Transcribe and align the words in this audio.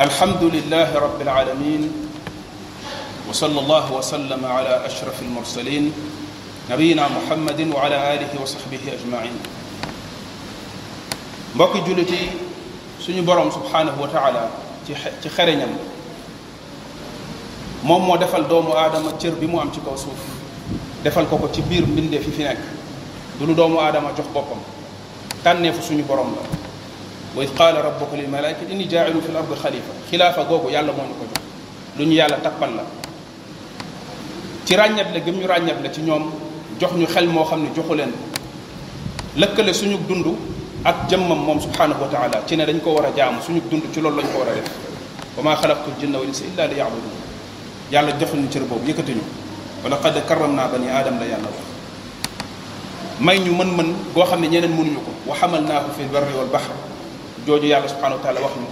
الحمد 0.00 0.42
لله 0.42 0.90
رب 0.98 1.20
العالمين 1.22 1.82
وصلى 3.30 3.60
الله 3.62 3.86
وسلم 3.94 4.42
على 4.44 4.86
أشرف 4.90 5.22
المرسلين 5.22 5.92
نبينا 6.70 7.04
محمد 7.08 7.60
وعلى 7.74 7.98
آله 8.14 8.32
وصحبه 8.42 8.80
أجمعين 8.90 9.36
mbokki 11.54 11.78
juliti 11.86 12.26
suñu 12.98 13.22
borom 13.22 13.54
subhanahu 13.54 14.02
wa 14.02 14.08
ta'ala 14.10 14.50
ci 14.86 15.30
xereñam 15.30 15.70
moom 17.86 18.02
moo 18.02 18.18
defal 18.18 18.42
doomu 18.50 18.74
aadama 18.74 19.14
cër 19.22 19.38
bi 19.38 19.46
mu 19.46 19.60
am 19.62 19.70
ci 19.70 19.78
kaw 19.78 19.94
suuf 19.94 20.18
defal 21.06 21.26
ko 21.30 21.38
ko 21.38 21.48
ci 21.54 21.62
biir 21.62 21.86
mbindee 21.86 22.18
fi 22.18 22.30
fi 22.34 22.42
nekk 22.42 22.58
du 23.38 23.46
lu 23.46 23.54
doomu 23.54 23.78
aadama 23.78 24.10
jox 24.16 24.26
boppam 24.34 24.58
tànneefu 25.46 25.78
suñu 25.86 26.02
borom 26.02 26.34
la 26.34 26.42
وإذ 27.36 27.50
قال 27.58 27.74
ربك 27.84 28.10
للملائكة 28.14 28.70
إني 28.70 28.84
جاعل 28.84 29.12
في 29.22 29.28
الأرض 29.28 29.50
خليفة 29.64 29.92
خلافة 30.12 30.42
غوغو 30.42 30.68
يالا 30.70 30.92
مون 30.94 31.10
كو 31.18 31.26
جو 31.34 31.40
لو 31.98 32.04
ني 32.08 32.14
يالا 32.16 32.38
تابال 32.38 32.70
لا 32.78 32.84
تي 34.66 34.74
راغنات 34.78 35.10
لا 35.14 35.18
گم 35.18 35.36
ني 35.42 35.46
راغنات 35.46 35.78
لا 35.82 35.90
تي 35.90 36.00
نيوم 36.06 36.24
جوخ 36.80 36.92
ني 36.94 37.06
خيل 37.10 37.26
مو 37.28 37.42
خامني 37.44 37.74
جوخو 37.76 37.94
لين 37.98 38.12
لكل 39.36 39.66
سونو 39.74 39.98
دوندو 40.08 40.34
اك 40.86 40.96
جمم 41.10 41.30
موم 41.46 41.58
سبحانه 41.66 41.98
وتعالى 42.02 42.36
تي 42.46 42.54
ني 42.56 42.64
دنج 42.70 42.80
كو 42.86 42.90
ورا 42.98 43.10
جام 43.16 43.42
سونو 43.46 43.60
دوندو 43.70 43.86
تي 43.94 43.98
لول 44.00 44.14
لا 44.16 44.22
نكو 44.26 44.38
ورا 44.38 44.54
ديف 44.54 44.70
وما 45.38 45.52
خلقت 45.60 45.84
الجن 45.90 46.14
والانس 46.20 46.40
الا 46.48 46.62
ليعبدون 46.70 47.14
يالا 47.92 48.14
جوخو 48.20 48.36
ني 48.38 48.46
تير 48.54 48.62
بوب 48.70 48.86
يكاتي 48.90 49.14
نيو 49.18 49.26
ولقد 49.82 50.14
كرمنا 50.28 50.62
بني 50.72 50.86
ادم 51.00 51.16
لا 51.20 51.26
يالا 51.34 51.52
may 53.26 53.38
ñu 53.38 53.52
mën 53.58 53.70
mën 53.78 53.90
goo 54.14 54.24
xam 54.26 54.40
ne 54.42 54.48
ñeneen 54.52 54.74
mënuñu 54.76 55.00
ko 55.06 55.10
wa 55.28 55.34
xamal 55.38 55.62
naa 55.68 55.84
ko 55.84 55.90
jooju 57.46 57.68
yàlla 57.68 57.86
subhanahu 57.88 58.18
wa 58.20 58.24
taala 58.24 58.40
wax 58.40 58.52
ñu 58.56 58.66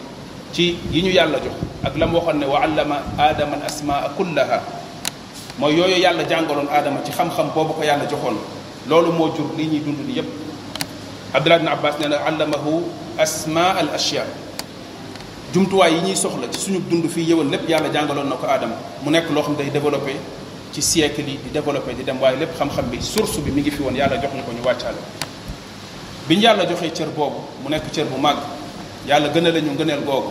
ci 0.52 0.76
yi 0.90 1.00
ñu 1.02 1.12
yàlla 1.12 1.38
jox 1.38 1.52
ak 1.84 1.96
lam 1.96 2.12
waxoon 2.14 2.38
ne 2.40 2.46
wa 2.46 2.60
allama 2.60 2.96
aadama 3.18 3.60
al 3.60 3.64
asmaa 3.68 4.08
kullaha 4.16 4.60
mooy 5.60 5.76
yooyu 5.76 6.00
yàlla 6.00 6.24
jàngaloon 6.24 6.68
aadama 6.72 7.00
ci 7.04 7.12
xam-xam 7.12 7.52
boobu 7.54 7.72
ko 7.74 7.82
yàlla 7.84 8.04
joxoon 8.08 8.36
loolu 8.88 9.12
moo 9.12 9.30
jur 9.36 9.48
li 9.56 9.66
ñuy 9.66 9.80
dund 9.80 10.00
ni 10.08 10.14
yépp 10.16 10.28
abdullah 11.34 11.58
ibn 11.58 11.68
abbas 11.68 11.94
nee 12.00 12.08
na 12.08 12.18
allamahu 12.24 12.82
asma 13.18 13.76
al 13.76 13.88
ashya 13.94 14.24
jumtuwaay 15.52 15.92
yi 15.94 16.00
ñuy 16.08 16.16
soxla 16.16 16.48
ci 16.50 16.58
suñu 16.60 16.80
dund 16.88 17.08
fii 17.08 17.28
yëwal 17.32 17.48
lépp 17.48 17.68
yàlla 17.68 17.88
jàngaloon 17.92 18.28
na 18.28 18.36
ko 18.36 18.46
aadama 18.46 18.74
mu 19.04 19.10
nekk 19.10 19.30
loo 19.30 19.42
xam 19.42 19.54
day 19.56 19.68
développé 19.70 20.16
ci 20.72 20.80
siècle 20.82 21.24
yi 21.28 21.38
di 21.44 21.50
développé 21.52 21.92
di 21.94 22.02
dem 22.04 22.18
waaye 22.20 22.36
lépp 22.38 22.56
xam-xam 22.58 22.88
bi 22.90 23.00
source 23.02 23.38
bi 23.44 23.50
mi 23.50 23.60
ngi 23.60 23.70
fi 23.70 23.82
woon 23.82 23.94
yàlla 23.94 24.16
jox 24.16 24.32
ñu 24.34 24.42
ko 24.42 24.52
ñu 24.52 24.64
wàccaale 24.64 24.96
bi 26.26 26.34
ñu 26.36 26.42
yàlla 26.42 26.64
joxee 26.66 26.90
cër 26.90 27.08
boobu 27.10 27.36
mu 27.62 27.68
nekk 27.68 27.90
cër 27.92 28.06
bu 28.06 28.18
màgg 28.18 28.38
yàlla 29.06 29.28
gënale 29.28 29.60
ñu 29.60 29.72
ngëneel 29.74 30.04
gog 30.04 30.24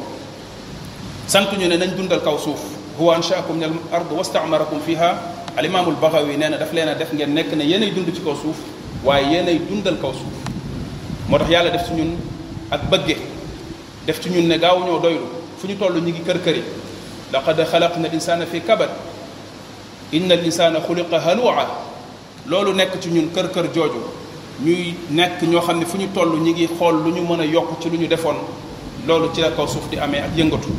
sant 1.28 1.52
ñu 1.58 1.68
ne 1.68 1.76
nañ 1.78 1.94
dundal 1.96 2.22
kaw 2.24 2.38
suuf 2.38 2.60
huwa 2.98 3.16
anshaakum 3.18 3.58
min 3.58 3.64
al 3.64 3.72
ard 4.02 4.12
wasta'marakum 4.12 4.80
fiha 4.86 5.18
al 5.58 5.66
imam 5.66 5.86
al 5.90 5.96
baghawi 5.96 6.38
nee 6.38 6.50
daf 6.58 6.72
leena 6.72 6.94
def 6.96 7.12
ngeen 7.14 7.34
nek 7.34 7.52
ne 7.54 7.66
yéenay 7.66 7.92
dund 7.94 8.08
ci 8.16 8.22
kaw 8.22 8.34
suuf 8.34 8.56
waye 9.04 9.26
yéenay 9.30 9.60
dundal 9.70 9.98
kaw 10.00 10.12
suuf 10.14 10.36
motax 11.28 11.50
yàlla 11.50 11.70
def 11.72 11.86
ci 11.88 11.94
ñun 11.96 12.16
ak 12.70 12.82
bëgge 12.90 13.18
def 14.08 14.22
ci 14.22 14.30
ñun 14.30 14.48
ne 14.48 14.58
gaaw 14.58 14.80
ñoo 14.86 15.00
doylu 15.00 15.26
fu 15.58 15.68
ñu 15.68 15.76
tollu 15.78 16.00
ñi 16.00 16.12
ngi 16.14 16.22
kër 16.22 16.42
këri 16.42 16.64
laqad 17.34 17.66
khalaqna 17.70 18.08
al 18.08 18.14
insana 18.14 18.46
fi 18.46 18.62
kabad 18.62 18.90
inna 20.14 20.34
al 20.36 20.46
insana 20.46 20.80
khuliqa 20.80 21.20
halua 21.20 21.68
lolu 22.48 22.74
nek 22.74 22.98
ci 23.02 23.10
ñun 23.10 23.32
kër 23.34 23.50
kër 23.52 23.68
jooju 23.76 24.02
ñuy 24.64 24.96
nek 25.10 25.42
ño 25.42 25.60
xamni 25.60 25.86
fu 25.86 25.98
ñu 25.98 26.08
tollu 26.14 26.38
ñi 26.40 26.52
ngi 26.52 26.70
xol 26.78 27.02
lu 27.04 27.10
ñu 27.12 27.22
mëna 27.28 27.44
yok 27.46 27.80
ci 27.82 27.90
lu 27.90 27.98
ñu 27.98 28.08
defoon 28.08 28.36
loolu 29.08 29.32
ci 29.34 29.42
la 29.42 29.52
kaw 29.52 29.66
suuf 29.68 29.88
di 29.90 29.98
amee 29.98 30.20
ak 30.22 30.36
yëngatu 30.38 30.70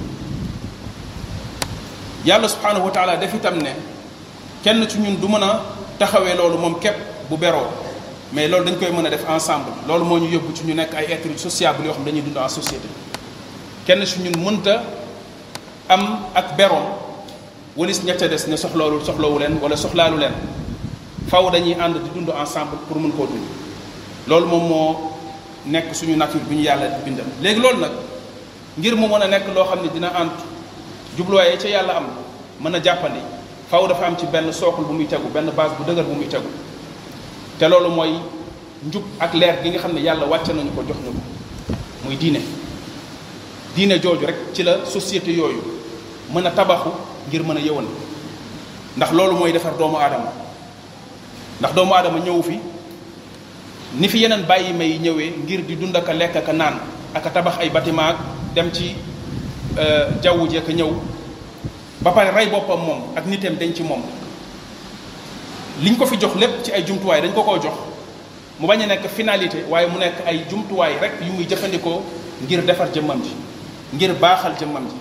yàlla 2.24 2.48
subhanahu 2.48 2.86
wa 2.86 2.90
taala 2.92 3.16
def 3.16 3.34
itam 3.34 3.58
ne 3.62 3.70
kenn 4.62 4.86
ci 4.88 4.98
ñun 4.98 5.16
du 5.20 5.26
mën 5.28 5.42
a 5.42 5.60
taxawee 5.98 6.34
loolu 6.36 6.58
moom 6.58 6.78
képp 6.78 6.94
bu 7.28 7.36
beroo 7.36 7.66
mais 8.32 8.48
loolu 8.48 8.64
dañ 8.66 8.76
koy 8.78 8.90
mën 8.92 9.06
a 9.06 9.10
def 9.10 9.28
ensemble 9.28 9.70
loolu 9.88 10.04
moo 10.04 10.18
ñu 10.18 10.30
yóbbu 10.30 10.52
ci 10.54 10.64
ñu 10.64 10.74
nekk 10.74 10.94
ay 10.94 11.06
êtres 11.12 11.38
sociables 11.40 11.84
yoo 11.86 11.94
xam 11.94 12.04
dañuy 12.04 12.22
dund 12.22 12.36
en 12.36 12.48
société 12.48 12.88
kenn 13.86 14.04
ci 14.06 14.20
ñun 14.20 14.36
mënta 14.42 14.82
am 15.88 16.18
ak 16.34 16.56
beroom 16.56 16.84
walis 17.76 18.02
ña 18.04 18.14
ca 18.14 18.28
des 18.28 18.46
ne 18.48 18.56
soxlawul 18.56 19.04
soxlawu 19.04 19.38
leen 19.40 19.58
wala 19.60 19.76
soxlaalu 19.76 20.18
leen 20.18 20.32
faw 21.28 21.50
dañuy 21.50 21.74
ànd 21.74 21.94
di 21.96 22.10
dund 22.14 22.30
ensemble 22.30 22.76
pour 22.86 23.00
mën 23.00 23.10
koo 23.10 23.26
dund 23.26 23.42
loolu 24.28 24.46
moom 24.46 24.68
moo 24.68 24.96
nekk 25.66 25.92
suñu 25.94 26.14
nature 26.16 26.38
bu 26.48 26.54
ñu 26.54 26.62
yàlla 26.62 26.86
bindal 27.04 27.24
léegi 27.40 27.60
loolu 27.60 27.78
nag 27.80 27.90
ngir 28.78 28.96
mu 28.96 29.06
mën 29.08 29.22
a 29.22 29.26
nekk 29.28 29.48
loo 29.54 29.64
xam 29.68 29.82
ne 29.82 29.88
dina 29.92 30.08
antu 30.16 30.44
jubluwaay 31.18 31.56
ca 31.58 31.68
yàlla 31.68 31.92
am 31.94 32.06
mën 32.60 32.74
a 32.74 32.78
jàppandi 32.82 33.18
faw 33.70 33.86
dafa 33.86 34.06
am 34.06 34.16
ci 34.16 34.24
benn 34.26 34.50
sookul 34.52 34.84
bu 34.86 34.92
muy 34.94 35.06
tegu 35.06 35.28
benn 35.32 35.50
base 35.54 35.72
bu 35.78 35.84
dëgër 35.84 36.04
bu 36.04 36.14
muy 36.14 36.26
tegu 36.26 36.48
te 37.58 37.68
loolu 37.68 37.90
mooy 37.90 38.14
njub 38.86 39.02
ak 39.20 39.34
leer 39.34 39.58
gi 39.62 39.70
nga 39.70 39.78
xam 39.78 39.92
ne 39.92 40.00
yàlla 40.00 40.26
wàcce 40.26 40.52
nañu 40.54 40.70
ko 40.74 40.82
jox 40.88 40.96
ñu 41.04 41.10
ko 41.12 41.20
muy 42.06 42.16
diine 42.16 42.40
diine 43.76 43.98
jooju 44.00 44.26
rek 44.26 44.36
ci 44.54 44.62
la 44.62 44.84
société 44.86 45.30
yooyu 45.34 45.62
mën 46.32 46.46
a 46.46 46.50
tabaxu 46.50 46.88
ngir 47.28 47.42
mën 47.44 47.56
a 47.58 47.60
yëwan 47.60 47.84
ndax 48.96 49.12
loolu 49.12 49.36
mooy 49.36 49.52
defar 49.52 49.76
doomu 49.78 49.96
aadama 49.98 50.32
ndax 51.60 51.74
doomu 51.74 51.92
aadama 51.94 52.18
ñëw 52.20 52.42
fi 52.42 52.58
ni 53.98 54.08
fi 54.08 54.18
yeneen 54.20 54.44
bàyyi 54.46 54.72
may 54.72 54.88
yi 54.92 54.98
ñëwee 54.98 55.32
ngir 55.44 55.60
di 55.62 55.76
dund 55.76 55.94
ak 55.96 56.08
a 56.08 56.12
lekk 56.14 56.36
ak 56.36 56.48
a 56.48 56.52
naan 56.54 56.74
ak 57.14 57.26
a 57.26 57.30
tabax 57.30 57.58
ay 57.60 57.68
bâtiment 57.70 58.16
dem 58.54 58.70
ci 58.72 58.94
jawu 60.22 60.44
ji 60.48 60.58
ak 60.60 60.68
ñëw 60.68 60.92
ba 62.04 62.12
pare 62.12 62.30
ray 62.30 62.46
bopam 62.46 62.80
mom 62.80 63.00
ak 63.16 63.24
nitem 63.26 63.56
dañ 63.56 63.72
ci 63.72 63.82
mom 63.82 64.02
liñ 65.80 65.96
ko 65.96 66.04
fi 66.06 66.20
jox 66.20 66.34
lépp 66.36 66.60
ci 66.64 66.72
ay 66.72 66.84
jumtuwaay 66.86 67.22
dañ 67.24 67.32
ko 67.32 67.42
ko 67.42 67.54
jox 67.56 67.72
mu 68.60 68.66
baña 68.68 68.84
nek 68.86 69.08
finalité 69.08 69.64
waye 69.68 69.88
mu 69.88 69.96
nek 69.98 70.26
ay 70.28 70.44
jumtuwaay 70.50 70.98
rek 71.00 71.12
yu 71.24 71.32
muy 71.32 71.48
jëfëndiko 71.48 72.02
ngir 72.44 72.60
defar 72.64 72.92
jëmmam 72.92 73.20
ji 73.24 73.32
ngir 73.96 74.14
baaxal 74.20 74.52
jëmmam 74.60 74.84
ji 74.84 74.96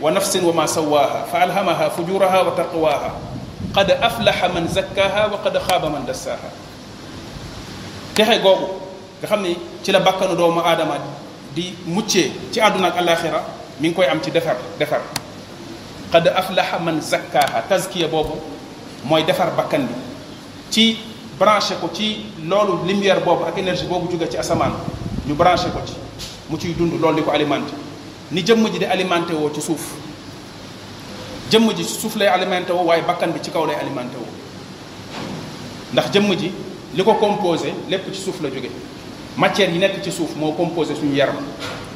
wa 0.00 0.10
nafsin 0.10 0.44
wa 0.46 0.52
ma 0.52 0.66
sawaha 0.66 1.26
fa 1.30 1.38
alhamaha 1.42 1.90
fujuraha 1.90 2.42
wa 2.44 2.52
taqwaha 2.56 3.10
qad 3.74 3.98
aflaha 4.00 4.48
man 4.48 4.68
zakkaha 4.68 5.26
wa 5.32 5.38
qad 5.42 5.58
khaba 5.68 5.88
man 5.90 6.06
dassaha 6.06 6.50
texe 8.14 8.38
gogou 8.42 8.78
nga 9.20 9.26
xamni 9.26 9.56
ci 9.82 9.90
la 9.90 9.98
bakkanu 10.00 10.34
doomu 10.38 10.60
adama 10.62 10.98
di 11.54 11.74
muccee 11.86 12.32
ci 12.52 12.60
àdduna 12.60 12.88
ak 12.88 12.96
alaxira 12.98 13.44
mi 13.80 13.88
ngi 13.88 13.94
koy 13.94 14.06
am 14.08 14.20
ci 14.20 14.30
defar 14.30 14.56
defar 14.78 15.00
qad 16.12 16.28
aflaha 16.28 16.78
man 16.80 17.00
zakkaaha 17.00 17.62
tazkiya 17.68 18.08
boobu 18.08 18.40
mooy 19.04 19.22
defar 19.24 19.52
bakkan 19.56 19.80
bi 19.86 19.94
ci 20.72 20.96
branché 21.38 21.74
ko 21.80 21.88
ci 21.92 22.24
loolu 22.48 22.84
lumière 22.86 23.20
boobu 23.22 23.44
ak 23.44 23.56
énergie 23.58 23.86
boobu 23.86 24.10
jóge 24.10 24.28
ci 24.30 24.36
asamaan 24.38 24.72
ñu 25.28 25.34
branché 25.34 25.68
ko 25.70 25.80
ci 25.84 25.94
mu 26.48 26.56
ciy 26.56 26.74
dund 26.74 26.98
loolu 27.00 27.16
di 27.16 27.22
ko 27.22 27.30
alimenté 27.30 27.72
ni 28.30 28.42
jëmm 28.42 28.66
ji 28.70 28.78
di 28.78 28.84
alimenté 28.86 29.34
woo 29.34 29.52
ci 29.52 29.60
suuf 29.60 29.92
jëmm 31.50 31.70
ji 31.74 31.84
suuf 31.84 32.16
lay 32.16 32.28
alimenté 32.28 32.72
woo 32.72 32.84
waaye 32.84 33.02
bakkan 33.02 33.30
bi 33.32 33.40
ci 33.42 33.50
kaw 33.50 33.64
lay 33.66 33.76
alimenté 33.76 34.16
woo 34.16 34.28
ndax 35.92 36.10
jëmm 36.12 36.34
ji 36.34 36.50
li 36.94 37.02
ko 37.04 37.14
composé 37.14 37.74
lépp 37.90 38.10
ci 38.14 38.20
suuf 38.20 38.40
la 38.40 38.48
jóge 38.48 38.70
matière 39.36 39.70
yi 39.70 39.78
nekk 39.78 40.02
ci 40.02 40.10
suuf 40.12 40.34
moo 40.36 40.52
composé 40.52 40.94
suñu 40.94 41.14
yaram 41.14 41.36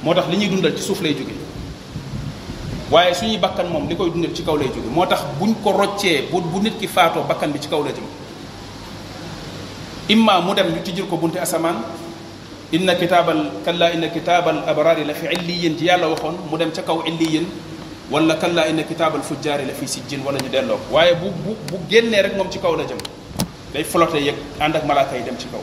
moo 0.03 0.15
tax 0.15 0.25
li 0.31 0.37
ñuy 0.39 0.49
dundal 0.49 0.75
ci 0.77 0.83
suuf 0.83 1.01
lay 1.03 1.13
jóge 1.15 1.35
waaye 2.91 3.13
suñuy 3.15 3.37
bakkan 3.39 3.67
moom 3.71 3.89
li 3.89 3.95
koy 3.97 4.11
dundal 4.11 4.33
ci 4.35 4.43
kaw 4.43 4.57
lay 4.57 4.69
jóge 4.69 4.89
moo 4.93 5.05
tax 5.07 5.23
buñ 5.39 5.53
ko 5.63 5.73
roccee 5.73 6.23
bu 6.33 6.41
bu 6.41 6.61
nit 6.63 6.79
ki 6.79 6.87
faatoo 6.87 7.25
bakkan 7.29 7.49
bi 7.53 7.59
ci 7.61 7.69
kaw 7.69 7.83
la 7.85 7.91
jëm 7.93 8.05
imma 10.09 10.41
mu 10.41 10.55
dem 10.55 10.69
ñu 10.73 10.81
tijjil 10.83 11.07
ko 11.07 11.17
bunti 11.17 11.39
asamaan 11.39 11.77
inna 12.73 12.95
kitaabal 12.95 13.51
kalla 13.65 13.91
inna 13.93 14.09
kitaabal 14.09 14.63
abrari 14.67 15.05
la 15.05 15.13
fi 15.15 15.27
illiyin 15.37 15.77
ci 15.77 15.85
yàlla 15.85 16.09
waxoon 16.09 16.37
mu 16.51 16.57
dem 16.57 16.71
ca 16.73 16.83
kaw 16.83 17.03
illiyin 17.05 17.45
wala 18.11 18.37
kalla 18.37 18.67
inna 18.71 18.83
kitaabal 18.83 19.21
fujjaari 19.23 19.67
la 19.67 19.73
fi 19.75 19.87
sijjin 19.87 20.25
wala 20.25 20.39
ñu 20.39 20.49
delloo 20.49 20.79
ko 20.89 20.95
waaye 20.97 21.13
bu 21.15 21.29
bu 21.45 21.55
bu 21.69 21.77
génnee 21.89 22.23
rek 22.23 22.35
moom 22.37 22.49
ci 22.51 22.59
kaw 22.59 22.75
la 22.77 22.85
jëm 22.85 22.97
day 23.75 23.85
flotte 23.85 24.17
yëg 24.25 24.35
ànd 24.61 24.77
ak 24.77 24.85
malaaka 24.87 25.17
yi 25.19 25.23
dem 25.25 25.37
ci 25.39 25.47
kaw 25.53 25.61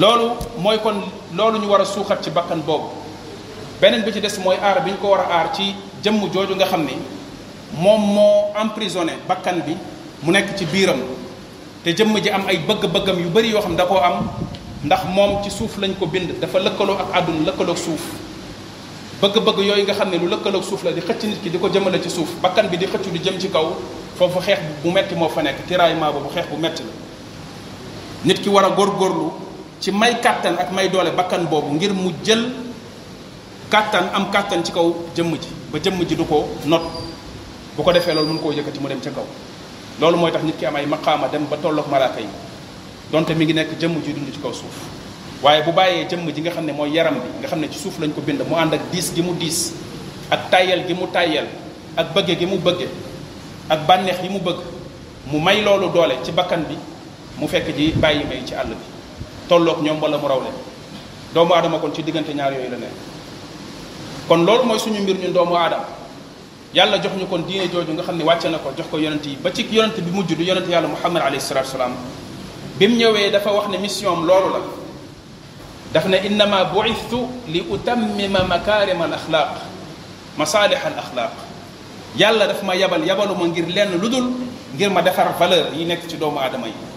loolu 0.00 0.28
mooy 0.58 0.78
kon 0.82 0.96
loolu 1.36 1.58
ñu 1.60 1.66
war 1.68 1.80
a 1.82 1.84
suuxat 1.84 2.22
ci 2.24 2.30
bakkan 2.30 2.62
boobu 2.66 2.86
beneen 3.80 4.02
bi 4.02 4.12
ci 4.12 4.20
des 4.20 4.38
mooy 4.42 4.56
aar 4.56 4.82
bi 4.82 4.90
ñu 4.92 4.96
ko 4.96 5.08
war 5.10 5.20
a 5.28 5.34
aar 5.34 5.52
ci 5.52 5.74
jëmm 6.02 6.28
jooju 6.32 6.54
nga 6.56 6.64
xam 6.66 6.84
ni 6.84 6.92
moom 7.78 8.00
moo 8.00 8.52
emprisonné 8.58 9.18
bakkan 9.28 9.62
bi 9.66 9.76
mu 10.22 10.30
nekk 10.32 10.56
ci 10.56 10.64
biiram 10.64 11.00
te 11.84 11.90
jëmm 11.92 12.16
ji 12.22 12.30
am 12.30 12.46
ay 12.48 12.58
bëgg-bëggam 12.66 13.20
yu 13.20 13.28
bari 13.28 13.48
yoo 13.50 13.60
xam 13.60 13.70
ne 13.72 13.76
da 13.76 13.84
koo 13.84 13.98
am 14.00 14.26
ndax 14.84 15.00
moom 15.12 15.42
ci 15.42 15.50
suuf 15.50 15.76
lañ 15.78 15.92
ko 15.98 16.06
bind 16.06 16.38
dafa 16.40 16.58
lëkkaloo 16.58 16.94
ak 16.98 17.12
àdduna 17.18 17.50
lëkkaloo 17.50 17.76
suuf 17.76 18.00
bëgg-bëgg 19.20 19.58
yooyu 19.64 19.82
nga 19.84 19.92
xam 19.94 20.10
ne 20.10 20.16
lu 20.16 20.28
lëkkaloo 20.28 20.62
suuf 20.62 20.82
la 20.82 20.90
di 20.92 21.00
xëcc 21.00 21.22
nit 21.24 21.42
ki 21.42 21.50
di 21.50 21.58
ko 21.58 21.68
jëmale 21.68 22.00
ci 22.00 22.08
suuf 22.10 22.40
bakkan 22.40 22.68
bi 22.70 22.76
di 22.78 22.86
xëccu 22.86 23.10
di 23.10 23.18
jëm 23.22 23.38
ci 23.38 23.48
kaw 23.50 23.66
foofu 24.16 24.38
xeex 24.40 24.60
bu 24.82 24.90
metti 24.92 25.14
moo 25.14 25.28
fa 25.28 25.42
nekk 25.42 25.66
tiraillement 25.66 26.10
boobu 26.12 26.28
xeex 26.32 26.46
bu 26.48 26.56
metti 26.56 26.82
la 26.82 26.88
nit 28.24 28.40
ki 28.40 28.48
war 28.48 28.64
a 28.64 28.70
góorgóorlu 28.70 29.48
ci 29.80 29.88
may 29.90 30.20
kàttan 30.20 30.60
ak 30.60 30.70
may 30.76 30.92
doole 30.92 31.08
bakkan 31.16 31.48
boobu 31.48 31.72
ngir 31.72 31.96
mu 31.96 32.12
jël 32.20 32.52
kàttan 33.72 34.12
am 34.12 34.28
kàttan 34.28 34.60
ci 34.62 34.72
kaw 34.76 34.92
jëmm 35.16 35.32
ji 35.40 35.48
ba 35.72 35.78
jëmm 35.80 36.04
ji 36.04 36.16
du 36.20 36.24
ko 36.28 36.44
not 36.68 36.84
bu 37.76 37.80
ko 37.82 37.88
defee 37.92 38.12
loolu 38.12 38.28
mën 38.36 38.40
koo 38.44 38.52
yëkkati 38.52 38.76
mu 38.78 38.88
dem 38.92 39.00
ci 39.00 39.08
kaw 39.10 39.24
loolu 40.00 40.16
mooy 40.20 40.30
tax 40.30 40.44
nit 40.44 40.56
ki 40.60 40.66
am 40.68 40.76
ay 40.76 40.84
maqaama 40.86 41.28
dem 41.32 41.48
ba 41.48 41.56
tolloog 41.56 41.88
malaaka 41.88 42.20
yi 42.20 42.28
donte 43.10 43.32
mi 43.34 43.44
ngi 43.48 43.52
nekk 43.56 43.80
jëmm 43.80 43.96
ji 44.04 44.12
dund 44.12 44.28
ci 44.32 44.38
kaw 44.40 44.52
suuf 44.52 44.76
waaye 45.42 45.62
bu 45.64 45.72
bàyyee 45.72 46.04
jëmm 46.08 46.28
ji 46.30 46.40
nga 46.44 46.50
xam 46.52 46.66
ne 46.68 46.72
mooy 46.76 46.92
yaram 46.92 47.14
bi 47.16 47.28
nga 47.40 47.48
xam 47.48 47.60
ne 47.60 47.68
ci 47.72 47.78
suuf 47.80 47.96
lañ 47.98 48.12
ko 48.12 48.20
bind 48.20 48.42
mu 48.48 48.56
ànd 48.60 48.74
ak 48.76 48.92
diis 48.92 49.14
gi 49.16 49.22
mu 49.24 49.32
diis 49.40 49.72
ak 50.30 50.50
tayal 50.52 50.84
gi 50.86 50.92
mu 50.94 51.06
tayal 51.08 51.46
ak 51.96 52.12
bëgge 52.14 52.36
gi 52.38 52.44
mu 52.46 52.58
bëgge 52.60 52.84
ak 53.72 53.80
bànneex 53.88 54.18
yi 54.22 54.28
mu 54.28 54.38
bëgg 54.44 54.60
mu 55.32 55.40
may 55.40 55.62
loolu 55.64 55.88
doole 55.88 56.18
ci 56.22 56.32
bakkan 56.36 56.64
bi 56.68 56.76
mu 57.40 57.46
fekk 57.48 57.72
ji 57.76 57.92
bàyyi 57.96 58.24
may 58.28 58.42
ci 58.44 58.52
àll 58.54 58.68
bi 58.76 58.98
tolloog 59.50 59.82
ñom 59.82 59.98
wala 59.98 60.14
mu 60.16 60.28
rawle 60.30 60.50
doomu 61.34 61.50
aadama 61.54 61.78
kon 61.82 61.90
ci 61.92 62.04
digënté 62.06 62.30
ñaar 62.32 62.52
yoy 62.54 62.70
la 62.70 62.78
ne 62.78 62.86
kon 64.30 64.46
lool 64.46 64.62
moy 64.64 64.78
suñu 64.78 65.00
mbir 65.02 65.16
ñun 65.18 65.32
doomu 65.34 65.56
adam 65.58 65.82
yàlla 66.72 67.02
jox 67.02 67.18
ñu 67.18 67.26
kon 67.26 67.40
diine 67.44 67.66
joju 67.66 67.92
nga 67.92 68.02
xamni 68.06 68.22
wàcce 68.22 68.46
nako 68.48 68.70
jox 68.78 68.86
ko 68.86 68.98
yonent 68.98 69.26
yi 69.26 69.34
ba 69.42 69.50
ci 69.50 69.66
yonent 69.68 69.98
bi 69.98 70.10
mujj 70.14 70.36
du 70.38 70.44
yonent 70.44 70.66
yàlla 70.70 70.86
muhammad 70.86 71.20
alayhi 71.22 71.40
salatu 71.42 71.66
wasalaam 71.66 71.94
bi 72.78 72.86
mu 72.86 72.94
ñëwee 72.96 73.30
dafa 73.30 73.50
wax 73.52 73.68
ne 73.68 73.78
mission 73.78 74.12
am 74.14 74.24
loolu 74.24 74.52
la 74.54 74.60
daf 75.92 76.06
ne 76.06 76.16
innama 76.28 76.64
buithtu 76.66 77.26
li 77.48 77.64
utammima 77.68 78.44
makarim 78.46 79.02
al 79.02 79.12
akhlaq 79.14 79.50
masalih 80.38 80.78
al 80.86 80.94
akhlaq 80.96 81.32
yàlla 82.16 82.46
daf 82.46 82.62
ma 82.62 82.74
yabal 82.76 83.02
yabaluma 83.04 83.48
ngir 83.50 83.66
lenn 83.66 83.98
lu 84.00 84.08
ngir 84.76 84.90
ma 84.90 85.02
defar 85.02 85.34
valeur 85.38 85.74
yi 85.74 85.84
nekk 85.84 86.06
ci 86.08 86.16
doomu 86.16 86.38
aadama 86.38 86.66
yi 86.68 86.89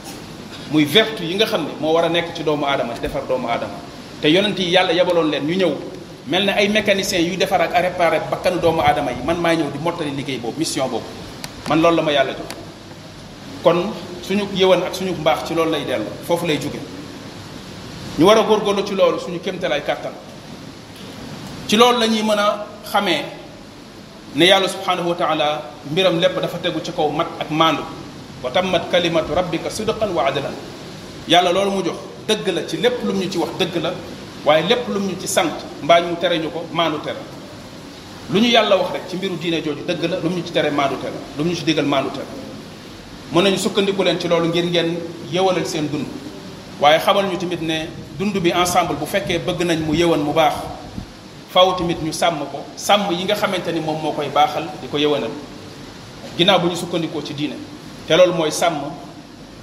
muy 0.73 0.83
vertu 0.85 1.21
yi 1.23 1.35
nga 1.37 1.45
xam 1.45 1.63
ne 1.65 1.71
moo 1.79 1.93
war 1.93 2.03
a 2.05 2.09
nekk 2.09 2.33
ci 2.35 2.43
doomu 2.43 2.65
aadama 2.65 2.93
defar 2.99 3.21
doomu 3.29 3.47
aadama 3.47 3.75
te 4.19 4.27
yonent 4.27 4.57
yi 4.59 4.71
yàlla 4.73 4.91
yebaloon 4.91 5.29
leen 5.29 5.45
ñu 5.45 5.55
ñëw 5.55 5.71
mel 6.27 6.45
na 6.45 6.53
ay 6.53 6.67
mécaniciens 6.69 7.21
yuy 7.25 7.37
defar 7.37 7.61
ak 7.61 7.71
réparer 7.71 8.21
bakkanu 8.29 8.59
doomu 8.59 8.81
aadama 8.81 9.11
yi 9.11 9.21
man 9.23 9.37
maa 9.39 9.53
ñëw 9.53 9.71
di 9.71 9.77
mottali 9.79 10.11
liggéey 10.15 10.39
boobu 10.39 10.57
mission 10.57 10.87
boobu 10.89 11.05
man 11.69 11.79
lool 11.79 11.93
la 11.95 12.01
ma 12.01 12.11
yàlla 12.11 12.31
jox 12.33 12.49
kon 13.63 13.93
suñu 14.23 14.47
yëwan 14.55 14.83
ak 14.83 14.95
suñu 14.95 15.11
mbaax 15.13 15.45
ci 15.47 15.53
loolu 15.53 15.71
lay 15.71 15.85
dellu 15.85 16.05
foofu 16.27 16.45
lay 16.47 16.57
jóge 16.59 16.79
ñu 18.17 18.25
war 18.25 18.37
a 18.39 18.41
góorgóorlu 18.41 18.83
ci 18.83 18.95
loolu 18.95 19.19
suñu 19.19 19.39
kéemtalaay 19.39 19.83
kàttan 19.83 20.13
ci 21.67 21.77
loolu 21.77 21.99
lañuy 21.99 22.23
mën 22.23 22.39
a 22.39 22.65
xamee 22.91 23.21
ne 24.35 24.43
yàlla 24.45 24.67
subhanahu 24.67 25.09
wa 25.09 25.15
taala 25.15 25.61
mbiram 25.91 26.19
lépp 26.19 26.41
dafa 26.41 26.57
tegu 26.57 26.81
ci 26.83 26.91
kaw 26.91 27.07
mat 27.11 27.27
ak 27.39 27.49
maandu 27.51 27.83
wa 28.43 28.51
tammat 28.51 28.91
kalimatu 28.91 29.31
rabbika 29.33 29.69
sidqan 29.71 30.11
wa 30.13 30.27
adlan 30.27 30.51
yàlla 31.31 31.51
loolu 31.55 31.71
mu 31.71 31.81
jox 31.83 31.95
dëgg 32.27 32.47
la 32.53 32.67
ci 32.67 32.75
lépp 32.77 32.99
lum 33.07 33.15
ñu 33.17 33.27
ci 33.31 33.37
wax 33.39 33.49
dëgg 33.57 33.75
la 33.81 33.91
waaye 34.45 34.67
lépp 34.67 34.87
lum 34.93 35.07
ñu 35.07 35.15
ci 35.19 35.27
sant 35.27 35.51
mbaa 35.81 35.99
ñu 36.01 36.15
tere 36.19 36.37
ñu 36.37 36.49
ko 36.51 36.65
maanu 36.73 36.99
tere 36.99 37.19
lu 38.31 38.39
ñu 38.39 38.47
yàlla 38.47 38.75
wax 38.77 38.91
rek 38.93 39.03
ci 39.09 39.15
mbiru 39.15 39.37
diine 39.37 39.63
jooju 39.63 39.83
dëgg 39.87 40.03
la 40.09 40.19
lum 40.19 40.35
ñu 40.35 40.43
ci 40.45 40.51
tere 40.51 40.69
maanu 40.71 40.97
tere 40.99 41.13
lum 41.37 41.47
ñu 41.47 41.55
ci 41.55 41.63
digal 41.63 41.85
maanu 41.85 42.09
tere 42.11 42.25
mën 43.33 43.41
nañu 43.43 43.57
sukkandiku 43.57 44.03
leen 44.03 44.19
ci 44.19 44.27
loolu 44.27 44.47
ngir 44.47 44.65
ngeen 44.65 44.97
yëwalal 45.31 45.65
seen 45.65 45.87
dund 45.89 46.05
waaye 46.81 46.99
xamal 46.99 47.25
ñu 47.27 47.37
tamit 47.37 47.61
ne 47.61 47.87
dund 48.19 48.37
bi 48.39 48.51
ensemble 48.53 48.95
bu 48.97 49.05
fekkee 49.05 49.39
bëgg 49.39 49.63
nañ 49.63 49.79
mu 49.85 49.93
yëwan 49.95 50.19
mu 50.21 50.33
baax 50.33 50.53
faw 51.49 51.75
tamit 51.77 52.03
ñu 52.03 52.11
sàmm 52.11 52.39
ko 52.51 52.59
sàmm 52.75 53.11
yi 53.13 53.23
nga 53.23 53.35
xamante 53.35 53.71
ni 53.71 53.79
moom 53.79 54.01
moo 54.01 54.11
koy 54.11 54.27
baaxal 54.27 54.65
di 54.81 54.87
ko 54.89 54.97
yëwanal 54.97 55.31
ginnaaw 56.37 56.59
bu 56.59 56.67
ñu 56.67 56.75
sukkandikoo 56.75 57.21
ci 57.23 57.33
diine 57.33 57.55
te 58.07 58.15
loolu 58.17 58.33
mooy 58.33 58.51
sàmm 58.51 58.79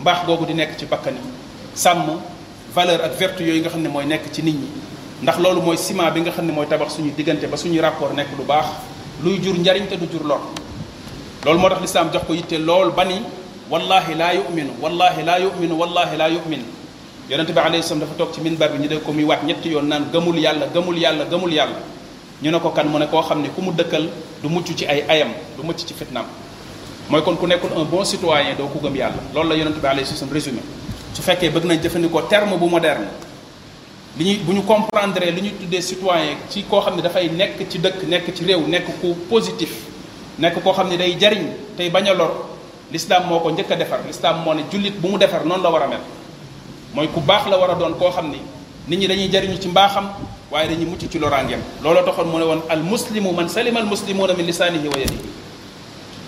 mbaax 0.01 0.25
googu 0.27 0.47
di 0.47 0.55
nekk 0.55 0.77
ci 0.79 0.87
bakkan 0.87 1.13
yi 1.15 1.21
sàmm 1.75 2.19
valeur 2.75 3.01
ak 3.05 3.13
vertu 3.19 3.45
yooyu 3.45 3.61
nga 3.63 3.69
xam 3.71 3.83
ne 3.83 3.89
mooy 3.89 4.07
nekk 4.07 4.33
ci 4.33 4.43
nit 4.43 4.55
ñi 4.55 4.67
ndax 5.23 5.39
loolu 5.39 5.61
mooy 5.61 5.77
ciment 5.77 6.11
bi 6.13 6.21
nga 6.23 6.31
xam 6.31 6.47
ne 6.47 6.53
mooy 6.53 6.67
tabax 6.67 6.93
suñu 6.97 7.11
diggante 7.17 7.45
ba 7.51 7.57
suñu 7.57 7.81
rapport 7.81 8.13
nekk 8.15 8.29
lu 8.39 8.45
baax 8.45 8.65
luy 9.23 9.41
jur 9.43 9.55
njariñ 9.57 9.87
te 9.89 9.95
du 9.97 10.07
jur 10.11 10.25
lor 10.27 10.41
loolu 11.45 11.61
moo 11.61 11.69
tax 11.69 11.81
lislaam 11.83 12.11
jox 12.13 12.23
ko 12.27 12.33
yitte 12.33 12.59
lool 12.59 12.93
ba 12.97 13.05
ni 13.05 13.21
wallahi 13.71 14.15
laa 14.15 14.33
yuminu 14.33 14.71
wallahi 14.81 15.23
laa 15.23 15.39
yuminu 15.39 15.75
wallahi 15.79 16.17
laa 16.17 16.29
yumin 16.31 16.63
yonente 17.29 17.53
bi 17.53 17.59
alayhi 17.61 17.83
salaam 17.83 18.01
dafa 18.01 18.15
toog 18.17 18.33
ci 18.35 18.41
minbar 18.41 18.71
bi 18.73 18.79
ñu 18.83 18.89
dégg 18.89 19.03
ko 19.03 19.13
muy 19.13 19.25
waat 19.25 19.45
ñetti 19.45 19.69
yoon 19.71 19.85
naan 19.87 20.07
gëmul 20.13 20.39
yàlla 20.39 20.67
gëmul 20.75 20.99
yàlla 20.99 21.25
gëmul 21.27 21.53
yàlla 21.53 21.77
ñu 22.43 22.51
ne 22.51 22.59
ko 22.61 22.71
kan 22.71 22.85
mu 22.89 22.99
ne 22.99 23.07
koo 23.07 23.21
xam 23.23 23.43
ne 23.43 23.51
ku 23.55 23.61
mu 23.61 23.71
dëkkal 23.73 24.09
du 24.43 24.49
mucc 24.49 24.67
ci 24.75 24.87
ay 24.87 25.05
ayam 25.09 25.29
du 25.59 25.63
mucc 25.67 25.77
ci 25.77 25.93
fitnaam 25.95 26.25
mooy 27.11 27.23
kon 27.27 27.35
ku 27.35 27.47
nekkul 27.51 27.71
un 27.77 27.83
bon 27.91 28.05
citoyen 28.07 28.55
doo 28.57 28.69
ko 28.71 28.79
gëm 28.79 28.95
yàlla 28.97 29.17
loolu 29.35 29.51
la 29.51 29.57
yonent 29.59 29.75
bi 29.81 29.87
alayhi 29.87 30.07
salaam 30.07 30.31
résumé 30.33 30.61
su 31.13 31.21
fekkee 31.21 31.51
bëgg 31.51 31.65
nañ 31.67 31.83
jëfandikoo 31.83 32.23
terme 32.31 32.55
bu 32.57 32.69
moderne 32.71 33.09
li 34.17 34.25
ñuy 34.25 34.37
bu 34.47 34.53
ñu 34.53 34.63
comprendre 34.63 35.27
li 35.33 35.41
ñuy 35.43 35.55
tuddee 35.59 35.81
citoyen 35.83 36.37
ci 36.49 36.63
koo 36.71 36.81
xam 36.81 36.95
ne 36.97 37.03
dafay 37.03 37.29
nekk 37.31 37.69
ci 37.69 37.79
dëkk 37.81 38.07
nekk 38.07 38.31
ci 38.33 38.45
réew 38.45 38.63
nekk 38.69 38.85
ku 39.03 39.15
positif 39.29 39.71
nekk 40.39 40.63
koo 40.63 40.73
xam 40.73 40.89
ne 40.89 40.97
day 40.97 41.17
jariñ 41.19 41.47
tey 41.77 41.91
bañ 41.91 42.07
a 42.11 42.15
lor 42.15 42.47
l'islam 42.93 43.25
moo 43.29 43.41
ko 43.41 43.51
njëkk 43.51 43.71
a 43.73 43.77
defar 43.77 43.99
l'islam 44.07 44.43
moo 44.45 44.55
ne 44.55 44.63
jullit 44.71 44.93
bu 44.95 45.09
mu 45.09 45.19
defar 45.19 45.45
noonu 45.45 45.63
la 45.65 45.69
war 45.71 45.83
a 45.83 45.89
mel 45.89 46.01
mooy 46.95 47.09
ku 47.09 47.21
baax 47.21 47.49
la 47.51 47.59
war 47.59 47.71
a 47.73 47.75
doon 47.75 47.95
koo 47.99 48.11
xam 48.11 48.31
ni 48.31 48.39
nit 48.87 48.99
ñi 49.01 49.07
dañuy 49.09 49.29
jariñu 49.33 49.59
ci 49.61 49.67
mbaaxam 49.69 50.07
waaye 50.53 50.69
dañuy 50.69 50.87
mucc 50.87 51.11
ci 51.11 51.19
loraangeem 51.19 51.61
looloo 51.83 52.05
taxoon 52.05 52.29
mu 52.31 52.39
ne 52.39 52.45
woon 52.45 52.61
al 52.69 52.83
muslimu 52.85 53.33
man 53.33 53.49
salima 53.49 53.81
al 53.81 53.87
muslimuuna 53.87 54.33
min 54.35 54.47
lisanihi 54.47 54.87
wa 54.87 54.97
yadihi 54.99 55.40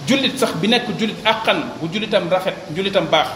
jullit 0.07 0.35
sax 0.39 0.55
bi 0.61 0.67
nekk 0.69 0.87
jullit 0.99 1.19
àqan 1.25 1.79
bu 1.81 1.87
jullitam 1.93 2.27
rafet 2.29 2.55
jullitam 2.75 3.07
baax 3.07 3.29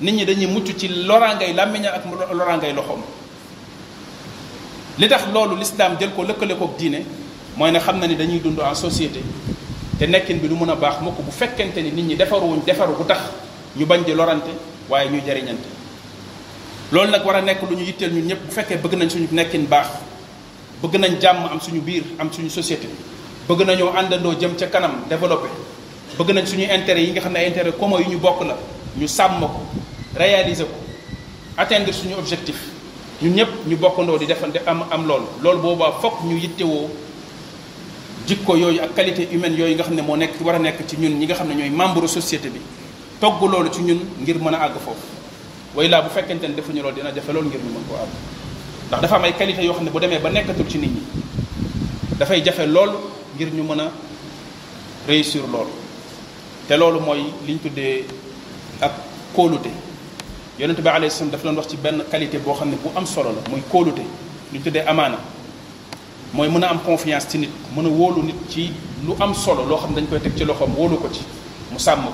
nit 0.00 0.12
ñi 0.14 0.24
dañuy 0.24 0.46
mucc 0.46 0.76
ci 0.78 0.88
loraangay 0.88 1.52
làmmiñam 1.52 1.94
ak 1.94 2.02
loraangay 2.34 2.72
loxoom 2.74 3.02
li 4.98 5.08
tax 5.08 5.26
loolu 5.32 5.56
lislaam 5.56 5.96
jël 5.98 6.10
ko 6.14 6.22
lëkkale 6.22 6.56
kook 6.56 6.78
diine 6.78 7.02
mooy 7.56 7.70
ne 7.70 7.78
xam 7.80 7.98
na 7.98 8.06
ni 8.06 8.14
dañuy 8.16 8.40
dund 8.40 8.58
en 8.60 8.74
société 8.74 9.20
te 9.98 10.06
nekkin 10.06 10.38
bi 10.38 10.48
lu 10.48 10.54
mën 10.56 10.70
a 10.70 10.76
baax 10.76 11.00
mukk 11.02 11.16
bu 11.20 11.30
fekkente 11.30 11.78
ni 11.82 11.90
nit 11.90 12.04
ñi 12.12 12.16
defaruwuñ 12.16 12.62
defaru 12.64 12.94
bu 12.98 13.04
tax 13.04 13.18
ñu 13.76 13.84
bañ 13.86 14.04
di 14.04 14.14
lorante 14.14 14.50
waaye 14.88 15.10
ñuy 15.10 15.22
jariñante 15.26 15.66
loolu 16.92 17.10
nag 17.10 17.24
war 17.24 17.36
a 17.36 17.40
nekk 17.42 17.62
lu 17.68 17.76
ñu 17.76 17.82
yitteel 17.82 18.12
ñun 18.12 18.26
ñëpp 18.26 18.46
bu 18.46 18.52
fekkee 18.52 18.76
bëgg 18.78 18.94
nañ 18.96 19.08
suñu 19.10 19.26
nekkin 19.32 19.66
baax 19.66 19.86
bëgg 20.82 20.98
nañ 21.00 21.18
jàmm 21.20 21.48
am 21.52 21.60
suñu 21.60 21.80
biir 21.80 22.04
am 22.18 22.30
suñu 22.32 22.48
société 22.50 22.86
bëgg 23.48 23.66
nañoo 23.66 23.90
àndandoo 23.96 24.34
jëm 24.38 24.54
ca 24.56 24.66
kanam 24.66 25.02
développé 25.08 25.48
bëgg 26.18 26.32
nañ 26.32 26.44
suñu 26.46 26.64
intérêt 26.70 27.00
yi 27.04 27.10
nga 27.12 27.20
xam 27.20 27.32
ne 27.32 27.38
ay 27.40 27.46
intérêt 27.48 27.72
commun 27.78 27.98
yu 28.00 28.06
ñu 28.10 28.16
bokk 28.18 28.42
la 28.46 28.56
ñu 28.96 29.06
sàmm 29.08 29.40
ko 29.40 29.60
réaliser 30.14 30.64
ko 30.64 30.72
atteindre 31.56 31.92
suñu 31.92 32.14
objectif 32.18 32.56
ñun 33.22 33.34
ñëpp 33.34 33.48
ñu 33.66 33.76
bokkandoo 33.76 34.18
di 34.18 34.26
defante 34.26 34.58
am 34.66 34.84
am 34.90 35.04
loolu 35.06 35.24
loolu 35.42 35.60
boobaa 35.60 35.92
fokk 36.00 36.22
ñu 36.24 36.36
yittewoo 36.38 36.88
jikko 38.26 38.54
yooyu 38.56 38.80
ak 38.82 38.94
qualité 38.94 39.26
humaine 39.32 39.56
yooyu 39.56 39.74
nga 39.74 39.82
xam 39.82 39.94
ne 39.94 40.02
moo 40.02 40.14
nekk 40.16 40.34
war 40.42 40.54
a 40.54 40.58
nekk 40.58 40.86
ci 40.86 40.96
ñun 40.96 41.18
ñi 41.18 41.26
nga 41.26 41.34
xam 41.34 41.48
ne 41.48 41.54
ñooy 41.54 41.70
membre 41.70 42.06
société 42.06 42.48
bi 42.48 42.60
togg 43.20 43.42
loolu 43.42 43.68
ci 43.72 43.80
ñun 43.82 43.98
ngir 44.22 44.38
mën 44.40 44.54
a 44.54 44.62
àgg 44.62 44.74
foofu 44.74 45.76
way 45.76 45.88
laa 45.88 46.02
bu 46.02 46.08
fekkente 46.10 46.44
ne 46.46 46.54
defuñu 46.54 46.80
loolu 46.82 46.94
dina 46.94 47.12
jafe 47.12 47.28
loolu 47.32 47.48
ngir 47.48 47.58
ñu 47.58 47.70
mën 47.72 47.84
koo 47.88 47.96
àgg 47.96 48.12
ndax 48.88 49.00
dafa 49.02 49.16
am 49.16 49.24
ay 49.24 49.34
qualité 49.34 49.60
yoo 49.64 49.74
xam 49.74 49.84
ne 49.84 49.90
bu 49.90 49.98
demee 50.00 50.18
ba 50.20 50.30
nekkatul 50.30 50.66
ci 50.68 50.78
nit 50.78 50.88
ñi 50.92 51.02
dafay 52.16 52.42
jafe 52.44 52.60
lool 52.64 52.92
ngir 53.34 53.48
ñu 53.52 53.62
mën 53.64 53.80
a 53.80 53.90
réussir 55.08 55.42
loolu 55.48 55.84
te 56.68 56.76
loolu 56.76 57.00
mooy 57.00 57.22
li 57.46 57.52
ñu 57.54 57.58
tuddee 57.60 58.04
ak 58.82 58.92
kóolute 59.34 59.70
yonente 60.58 60.82
bi 60.82 60.88
alayhi 60.88 61.10
salam 61.10 61.30
dafa 61.30 61.44
doon 61.44 61.56
wax 61.56 61.68
ci 61.70 61.76
benn 61.76 62.02
qualité 62.10 62.38
boo 62.38 62.54
xam 62.54 62.70
ne 62.70 62.76
bu 62.76 62.90
am 62.96 63.06
solo 63.06 63.30
la 63.30 63.50
muy 63.50 63.62
kóolute 63.70 64.02
li 64.52 64.58
ñu 64.58 64.62
tuddee 64.64 64.84
amaana 64.86 65.16
mooy 66.32 66.48
mën 66.48 66.64
a 66.64 66.68
am 66.70 66.80
confiance 66.80 67.28
ci 67.30 67.38
nit 67.38 67.50
mën 67.74 67.86
a 67.86 67.88
wóolu 67.90 68.22
nit 68.22 68.34
ci 68.50 68.72
lu 69.06 69.14
am 69.20 69.32
solo 69.34 69.64
loo 69.64 69.76
xam 69.78 69.94
dañ 69.94 70.06
koy 70.08 70.20
teg 70.20 70.34
ci 70.36 70.44
loxoom 70.44 70.74
wóolu 70.74 70.96
ko 71.00 71.08
ci 71.10 71.22
mu 71.70 71.78
sàmm 71.78 72.04
ko 72.04 72.10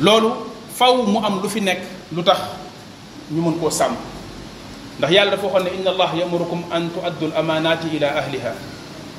loolu 0.00 0.30
faw 0.74 1.02
mu 1.06 1.18
am 1.24 1.40
lu 1.40 1.48
fi 1.48 1.60
nekk 1.60 1.78
lu 2.12 2.22
tax 2.24 2.38
ñu 3.30 3.40
mën 3.40 3.54
koo 3.58 3.70
sàmm 3.70 3.94
ndax 4.98 5.10
yàlla 5.12 5.30
dafa 5.30 5.46
waxoon 5.46 5.64
ne 5.64 5.70
inna 5.78 5.90
allah 5.90 6.12
yamurukum 6.16 6.62
an 6.72 6.88
tuaddu 6.90 7.26
al 7.26 7.36
amanati 7.38 7.86
ila 7.96 8.08
ahliha 8.18 8.54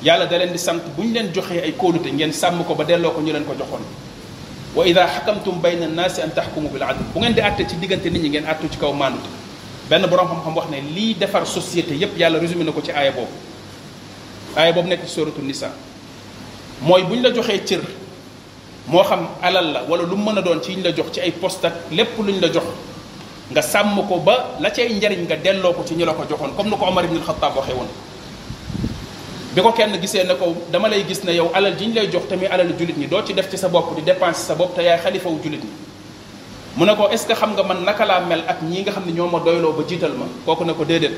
yàlla 0.02 0.26
da 0.26 0.38
leen 0.38 0.52
di 0.52 0.58
sant 0.58 0.80
buñ 0.96 1.06
ñu 1.08 1.12
leen 1.14 1.32
joxee 1.34 1.60
ay 1.60 1.72
kóolute 1.76 2.06
ngeen 2.10 2.32
sàmm 2.32 2.64
ko 2.64 2.74
ba 2.74 2.84
delloo 2.84 3.10
ko 3.12 3.20
ñu 3.20 3.32
leen 3.32 3.44
ko 3.44 3.52
joxoon 3.54 3.80
wa 4.76 4.86
ida 4.86 5.06
xakamtum 5.06 5.58
bayna 5.60 5.86
annaasi 5.86 6.20
an 6.20 6.30
taxkumu 6.34 6.68
bil 6.68 6.82
adl 6.82 7.02
bu 7.12 7.20
ngeen 7.20 7.34
di 7.34 7.40
àtte 7.40 7.66
ci 7.68 7.76
diggante 7.78 8.06
nit 8.10 8.22
ñi 8.22 8.28
ngeen 8.28 8.46
àttu 8.46 8.68
ci 8.70 8.78
kaw 8.78 8.92
maandute 8.92 9.26
benn 9.90 10.06
borom 10.08 10.28
xam-xam 10.28 10.54
wax 10.54 10.66
ne 10.70 10.80
lii 10.94 11.14
defar 11.16 11.46
société 11.46 11.94
yépp 11.96 12.16
yàlla 12.16 12.38
résumé 12.38 12.64
na 12.64 12.72
ko 12.72 12.80
ci 12.80 12.92
aaya 12.92 13.10
boobu 13.12 13.32
aaya 14.56 14.72
boobu 14.72 14.88
nekk 14.88 15.00
ci 15.06 15.12
suratu 15.12 15.42
nisa 15.42 15.72
mooy 16.80 17.02
buñ 17.02 17.22
la 17.22 17.30
joxee 17.34 17.64
cër 17.64 17.80
moo 18.86 19.02
xam 19.02 19.26
alal 19.42 19.72
la 19.72 19.82
wala 19.88 20.02
lu 20.04 20.16
mën 20.16 20.38
a 20.38 20.42
doon 20.42 20.60
ci 20.62 20.76
ñu 20.76 20.82
la 20.84 20.92
jox 20.94 21.06
ci 21.12 21.20
ay 21.20 21.32
postat 21.32 21.72
lépp 21.90 22.16
lu 22.24 22.32
ñu 22.34 22.40
la 22.40 22.52
jox 22.52 22.64
nga 23.50 23.62
sàmm 23.62 24.06
ko 24.06 24.18
ba 24.20 24.54
la 24.60 24.70
cay 24.70 24.94
njariñ 24.94 25.24
nga 25.26 25.36
delloo 25.36 25.72
ko 25.72 25.82
ci 25.84 25.94
ñu 25.94 26.04
la 26.04 26.12
ko 26.12 26.22
joxoon 26.28 26.54
comme 26.56 26.70
ni 26.70 26.76
ko 26.76 26.84
omar 26.84 27.04
ibn 27.04 27.16
alxataab 27.16 27.56
waxee 27.56 27.72
woon 27.74 27.88
bi 29.58 29.64
ko 29.66 29.72
kenn 29.74 29.98
gisee 30.00 30.22
ne 30.24 30.34
kow 30.38 30.54
dama 30.70 30.86
lay 30.88 31.02
gis 31.02 31.24
ne 31.24 31.34
yow 31.34 31.50
alal 31.54 31.74
ji 31.76 31.86
ñu 31.88 31.94
lay 31.94 32.06
jox 32.12 32.22
tamit 32.28 32.46
alal 32.46 32.68
jullit 32.78 32.96
ñi 32.96 33.06
doo 33.08 33.22
ci 33.26 33.34
def 33.34 33.50
ci 33.50 33.56
sa 33.58 33.66
bopp 33.68 33.92
di 33.96 34.02
dépense 34.02 34.38
sa 34.46 34.54
bopp 34.54 34.76
te 34.76 34.82
yaay 34.82 34.98
xalifawu 35.02 35.40
jullit 35.42 35.64
ñi 35.64 35.70
mu 36.76 36.84
ne 36.86 36.94
ko 36.94 37.08
est 37.08 37.16
ce 37.16 37.26
que 37.26 37.32
xam 37.34 37.54
nga 37.54 37.62
man 37.64 37.82
naka 37.82 38.04
laa 38.04 38.20
mel 38.20 38.44
ak 38.46 38.62
ñi 38.62 38.82
nga 38.82 38.92
xam 38.92 39.04
ne 39.06 39.10
ñoo 39.12 39.26
ma 39.26 39.40
doyloo 39.40 39.72
ba 39.72 39.82
jiital 39.88 40.12
ma 40.12 40.26
kooku 40.46 40.64
ne 40.64 40.74
ko 40.74 40.84
déedéet 40.84 41.10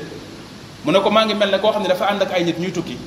mu 0.83 0.91
ne 0.91 0.97
ko 0.99 1.11
maa 1.11 1.25
ngi 1.25 1.35
mel 1.35 1.51
ne 1.51 1.59
koo 1.59 1.69
xam 1.71 1.83
ne 1.83 1.87
dafa 1.87 2.05
ànd 2.05 2.21
ak 2.23 2.33
ay 2.33 2.43
nit 2.43 2.57
ñuy 2.57 2.71
tukki 2.71 2.97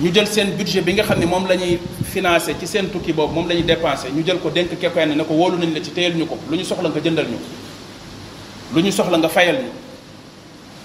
ñu 0.00 0.10
jël 0.12 0.26
seen 0.26 0.50
budget 0.56 0.80
bi 0.82 0.94
nga 0.94 1.04
xam 1.04 1.20
ne 1.20 1.26
moom 1.26 1.46
la 1.46 1.54
ñuy 1.54 1.78
financé 2.04 2.56
ci 2.58 2.66
seen 2.66 2.88
tukki 2.90 3.12
boobu 3.12 3.32
moom 3.34 3.46
la 3.48 3.54
ñuy 3.54 3.62
dépensé 3.62 4.08
ñu 4.12 4.24
jël 4.26 4.40
ko 4.40 4.50
dénk 4.50 4.76
keppeen 4.80 5.14
ne 5.14 5.22
ko 5.22 5.32
wóolu 5.34 5.58
nañ 5.58 5.72
la 5.74 5.80
ci 5.84 5.90
téyel 5.92 6.16
ñu 6.16 6.26
ko 6.26 6.36
lu 6.50 6.56
ñu 6.58 6.64
soxla 6.64 6.88
nga 6.88 6.98
jëndal 7.00 7.26
ñu 7.26 7.36
lu 8.74 8.80
ñu 8.82 8.90
soxla 8.90 9.16
nga 9.16 9.28
fayal 9.28 9.58
ñu 9.62 9.68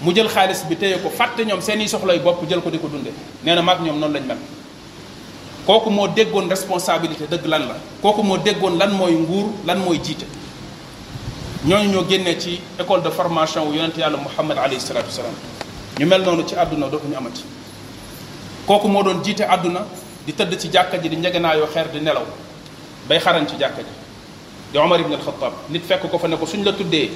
mu 0.01 0.11
jël 0.15 0.27
xaalis 0.29 0.63
bi 0.67 0.75
téye 0.75 0.97
ko 0.99 1.07
fàtte 1.09 1.43
ñoom 1.45 1.61
seen 1.61 1.81
i 1.81 1.87
soxlay 1.87 2.19
bopp 2.19 2.43
jël 2.49 2.61
ko 2.61 2.69
di 2.69 2.79
ko 2.79 2.87
dunde 2.87 3.11
nee 3.43 3.55
na 3.55 3.61
maag 3.61 3.81
ñoom 3.81 3.99
noonu 3.99 4.13
lañ 4.13 4.25
mel 4.25 4.37
kooku 5.65 5.89
moo 5.89 6.07
déggoon 6.07 6.49
responsabilité 6.49 7.25
dëgg 7.29 7.45
lan 7.45 7.59
la 7.67 7.75
kooku 8.01 8.21
moo 8.23 8.37
déggoon 8.37 8.77
lan 8.77 8.89
mooy 8.91 9.13
nguur 9.13 9.45
lan 9.65 9.79
mooy 9.79 9.99
jiite 10.03 10.25
ñooñu 11.65 11.89
ñoo 11.91 12.05
génne 12.09 12.39
ci 12.39 12.59
école 12.79 13.01
de 13.03 13.09
formation 13.09 13.67
wu 13.67 13.75
yonente 13.75 13.97
yàlla 13.99 14.17
muhammad 14.17 14.57
alayhi 14.57 14.81
salatu 14.81 15.07
wasalaam 15.07 15.33
ñu 15.99 16.05
mel 16.05 16.21
noonu 16.23 16.43
ci 16.47 16.55
àdduna 16.55 16.87
ñu 16.87 17.15
amati 17.17 17.43
kooku 18.67 18.87
moo 18.87 19.01
doon 19.03 19.23
jiite 19.23 19.41
àdduna 19.47 19.85
di 20.25 20.33
tëdd 20.33 20.57
ci 20.59 20.69
jàkka 20.71 20.97
ji 20.99 21.09
di 21.09 21.15
njegenaayoo 21.17 21.67
xeer 21.73 21.89
di 21.91 21.99
nelaw 22.01 22.25
bay 23.07 23.19
xaran 23.19 23.47
ci 23.47 23.55
jàkka 23.57 23.81
ji 23.81 23.93
di 24.73 24.77
omar 24.77 24.99
ibn 24.99 25.13
al 25.13 25.19
xattaab 25.21 25.53
nit 25.69 25.83
fekk 25.87 26.09
ko 26.11 26.17
fa 26.19 26.27
ne 26.27 26.35
ko 26.35 26.45
suñ 26.45 26.65
la 26.65 26.73
tuddee 26.73 27.09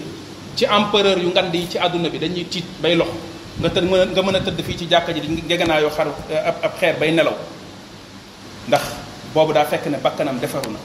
ci 0.60 0.66
empereur 0.68 1.16
yu 1.18 1.30
ngand 1.32 1.56
yi 1.56 1.70
ci 1.72 1.78
àdduna 1.80 2.10
bi 2.12 2.20
dañuy 2.20 2.44
tiit 2.50 2.66
bay 2.84 2.92
loxo 2.96 3.16
nga 3.60 3.70
tëdd 3.70 3.86
nga 4.12 4.22
mën 4.22 4.36
a 4.36 4.42
tëdd 4.44 4.62
fii 4.62 4.76
ci 4.78 4.88
jàkka 4.92 5.14
ji 5.14 5.20
di 5.22 5.42
ngegenaayoo 5.48 5.90
xaru 5.90 6.12
eh, 6.30 6.36
ab 6.48 6.56
ab 6.64 6.72
xeer 6.80 7.00
bay 7.00 7.12
nelaw 7.16 7.34
ndax 8.68 8.82
boobu 9.34 9.54
daa 9.54 9.64
fekk 9.64 9.88
ne 9.88 9.98
bakkanam 10.04 10.38
defaru 10.40 10.72
na 10.72 10.80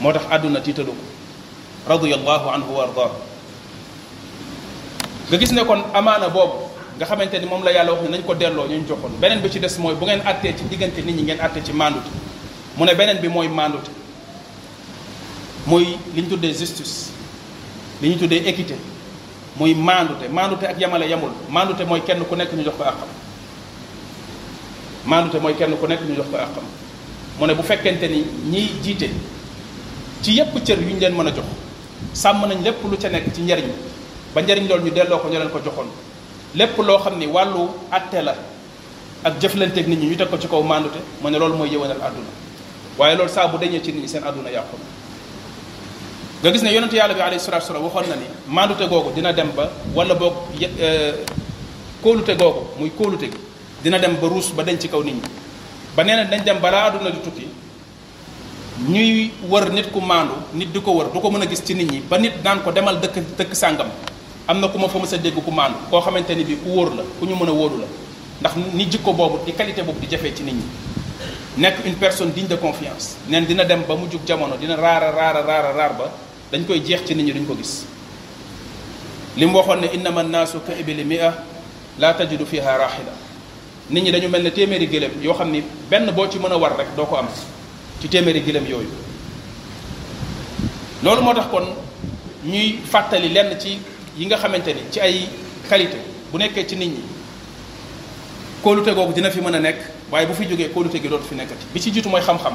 moo 0.00 0.12
tax 0.12 0.24
àdduna 0.28 0.60
tiitalu 0.60 0.92
ko 0.92 1.04
radiyallahu 1.88 2.48
anhu 2.52 2.76
wa 2.76 2.84
ardaa 2.84 3.10
nga 5.30 5.36
gis 5.38 5.52
ne 5.52 5.64
kon 5.64 5.80
amaana 5.94 6.28
boobu 6.28 6.68
nga 6.98 7.06
xamante 7.06 7.38
ni 7.40 7.46
moom 7.48 7.64
la 7.64 7.70
yàlla 7.72 7.92
wax 7.96 8.04
nañ 8.04 8.20
ko 8.20 8.34
delloo 8.34 8.68
ñu 8.68 8.84
joxoon 8.84 9.16
beneen 9.18 9.40
bi 9.40 9.48
ci 9.48 9.58
des 9.60 9.78
mooy 9.78 9.94
bu 9.94 10.04
ngeen 10.04 10.20
àttee 10.26 10.52
ci 10.54 10.64
diggante 10.68 10.98
nit 11.00 11.16
ñi 11.16 11.22
ngeen 11.22 11.40
àttee 11.40 11.62
ci 11.64 11.72
maandute 11.72 12.10
mu 12.76 12.84
ne 12.84 12.94
beneen 12.94 13.16
bi 13.18 13.28
mooy 13.28 13.48
maandute 13.48 13.88
muy 15.66 15.96
li 16.14 16.20
ñu 16.22 16.28
tuddee 16.28 16.52
justice 16.52 17.15
li 18.00 18.08
ñuy 18.10 18.16
tuddee 18.16 18.38
équité 18.46 18.74
muy 19.56 19.74
maandute 19.74 20.28
maandute 20.30 20.64
ak 20.66 20.78
yamale 20.80 21.06
yamul 21.08 21.30
maandute 21.50 21.84
mooy 21.86 22.00
kenn 22.02 22.22
ku 22.28 22.34
nekk 22.36 22.52
ñu 22.52 22.62
jox 22.64 22.74
ko 22.76 22.82
àqam 22.84 23.08
mooy 25.40 25.54
kenn 25.54 25.74
ku 25.76 25.86
nekk 25.86 26.00
ñu 26.02 26.14
jox 26.16 26.26
ko 26.30 26.36
àqam 26.36 26.64
mu 27.40 27.46
ne 27.46 27.54
bu 27.54 27.62
fekkente 27.62 28.08
ni 28.08 28.24
ñiy 28.50 28.70
jiite 28.82 29.10
ci 30.22 30.32
yépp 30.32 30.62
cër 30.64 30.78
yu 30.80 30.92
ñu 30.94 30.98
leen 31.00 31.14
mën 31.14 31.26
a 31.28 31.30
jox 31.30 31.46
sàmm 32.12 32.46
nañ 32.46 32.62
lépp 32.62 32.82
lu 32.90 32.96
ca 33.00 33.08
nekk 33.08 33.32
ci 33.34 33.40
njariñ 33.42 33.66
ba 34.34 34.40
njariñ 34.42 34.68
loolu 34.68 34.84
ñu 34.84 34.90
delloo 34.90 35.18
ko 35.18 35.28
ñu 35.28 35.38
leen 35.38 35.48
ko 35.50 35.58
joxoon 35.64 35.86
lépp 36.54 36.76
loo 36.78 36.98
xam 36.98 37.16
ni 37.18 37.26
wàllu 37.26 37.70
àtte 37.90 38.20
la 38.22 38.34
ak 39.24 39.38
jëflanteeg 39.40 39.86
nit 39.88 39.98
ñi 40.00 40.06
ñu 40.08 40.16
teg 40.16 40.28
ko 40.28 40.38
ci 40.38 40.48
kaw 40.48 40.62
maandute 40.62 40.98
mu 41.22 41.30
ne 41.30 41.38
loolu 41.38 41.56
mooy 41.56 41.70
yëwanal 41.70 42.02
àdduna 42.02 42.28
waaye 42.98 43.16
loolu 43.16 43.30
saa 43.32 43.48
bu 43.48 43.56
dañee 43.58 43.80
ci 43.82 43.90
nit 43.92 44.02
ñi 44.02 44.08
seen 44.08 44.22
àdduna 44.22 44.50
yàqu 44.50 44.76
nga 46.40 46.50
gis 46.52 46.62
ne 46.62 46.70
yonentu 46.72 46.96
yàlla 46.96 47.14
bi 47.14 47.20
alayhi 47.20 47.40
salaatu 47.42 47.66
salaam 47.66 47.82
waxoon 47.84 48.08
na 48.08 48.16
ni 48.16 48.26
maandute 48.46 48.86
googu 48.88 49.10
dina 49.14 49.32
dem 49.32 49.48
ba 49.56 49.70
wala 49.94 50.14
boog 50.14 50.34
euh, 50.60 51.14
kóolute 52.02 52.36
googu 52.36 52.60
muy 52.78 52.90
kóolute 52.90 53.28
gi 53.32 53.38
dina 53.82 53.98
dem 53.98 54.16
ba 54.20 54.28
ruus 54.28 54.52
ba 54.54 54.62
dañ 54.62 54.76
ci 54.78 54.88
kaw 54.88 55.00
nit 55.02 55.14
ñi 55.14 55.30
ba 55.96 56.02
nee 56.04 56.14
na 56.14 56.24
dañ 56.24 56.42
dem 56.44 56.58
balaa 56.60 56.90
àdduna 56.90 57.10
di 57.10 57.48
ñuy 58.88 59.30
wër 59.48 59.70
nit 59.70 59.90
ku 59.90 60.00
maandu 60.00 60.34
nit 60.52 60.70
di 60.72 60.80
ko 60.82 60.92
wër 60.92 61.10
du 61.12 61.20
ko 61.20 61.30
mën 61.30 61.42
a 61.42 61.46
gis 61.48 61.62
ci 61.64 61.72
nit 61.74 61.90
ñi 61.90 62.00
ba 62.06 62.18
nit 62.18 62.32
naan 62.44 62.60
demal 62.74 62.98
dëkk 63.00 63.36
dëkk 63.38 63.54
sàngam 63.54 63.88
am 64.46 64.60
na 64.60 64.68
ku 64.68 64.78
ma 64.78 64.88
fa 64.88 64.98
mës 64.98 65.12
a 65.14 65.16
dégg 65.16 65.40
ku 65.42 65.50
maandu 65.50 65.78
koo 65.90 66.00
xamante 66.02 66.34
ni 66.36 66.44
bi 66.44 66.58
ku 66.62 66.68
wóor 66.68 66.94
la 66.94 67.02
ku 67.18 67.24
ñu 67.24 67.34
mën 67.34 67.48
a 67.48 67.52
wóoru 67.52 67.78
la 67.78 67.86
ndax 68.40 68.52
ni 68.74 68.86
jikko 68.90 69.12
boobu 69.14 69.38
di 69.46 69.52
qualité 69.54 69.82
boobu 69.82 70.00
di 70.00 70.06
jafee 70.06 70.34
ci 70.34 70.42
nit 70.42 70.52
ñi 70.54 70.62
nekk 71.56 71.82
une 71.86 71.94
personne 71.94 72.32
digne 72.32 72.48
de 72.48 72.56
confiance 72.58 73.16
neen 73.26 73.46
dina 73.46 73.64
dem 73.64 73.82
ba 73.88 73.94
mu 73.94 74.06
jug 74.06 74.20
jamono 74.26 74.56
dina 74.56 74.74
raara 74.74 75.10
raara 75.10 75.40
raara 75.40 75.70
raar 75.72 75.96
ba 75.96 76.12
dañ 76.52 76.64
koy 76.64 76.80
jeex 76.84 77.00
ci 77.06 77.14
nit 77.14 77.24
ñi 77.24 77.32
duñ 77.32 77.44
ko 77.46 77.56
gis 77.56 77.84
li 79.36 79.46
mu 79.46 79.56
waxoon 79.58 79.80
ne 79.80 79.88
innama 79.94 80.22
naasu 80.22 80.58
ka 80.64 80.72
ibili 80.78 81.04
mia 81.04 81.34
la 81.98 82.14
tajidu 82.14 82.46
fiha 82.46 82.76
rahila 82.78 83.12
nit 83.90 84.02
ñi 84.04 84.10
dañu 84.12 84.28
mel 84.28 84.42
ne 84.44 84.50
téeméeri 84.50 84.86
gëléem 84.86 85.10
yoo 85.22 85.34
xam 85.34 85.50
ni 85.50 85.62
benn 85.90 86.10
boo 86.14 86.28
ci 86.30 86.38
mën 86.38 86.52
a 86.52 86.56
war 86.56 86.76
rek 86.78 86.94
doo 86.96 87.04
ko 87.06 87.16
am 87.16 87.26
ci 88.00 88.08
téeméeri 88.08 88.42
gëléem 88.44 88.64
yooyu 88.68 88.88
loolu 91.02 91.22
moo 91.22 91.34
tax 91.34 91.46
kon 91.50 91.64
ñuy 92.44 92.76
fàttali 92.88 93.28
lenn 93.32 93.58
ci 93.58 93.78
yi 94.16 94.26
nga 94.26 94.36
xamante 94.36 94.68
ni 94.72 94.80
ci 94.92 95.00
ay 95.00 95.28
qualité 95.68 95.96
bu 96.32 96.38
nekkee 96.38 96.64
ci 96.66 96.76
nit 96.76 96.88
ñi 96.90 97.00
kóolute 98.62 98.94
googu 98.94 99.12
dina 99.12 99.30
fi 99.30 99.40
mën 99.40 99.54
a 99.54 99.58
nekk 99.58 99.78
waaye 100.12 100.26
bu 100.26 100.32
fi 100.32 100.46
jógee 100.48 100.68
kóolute 100.68 100.94
gi 101.02 101.08
dootu 101.08 101.24
fi 101.28 101.34
nekkati 101.34 101.66
bi 101.74 101.80
ci 101.80 101.90
jiitu 101.92 102.08
mooy 102.08 102.20
xam-xam 102.22 102.54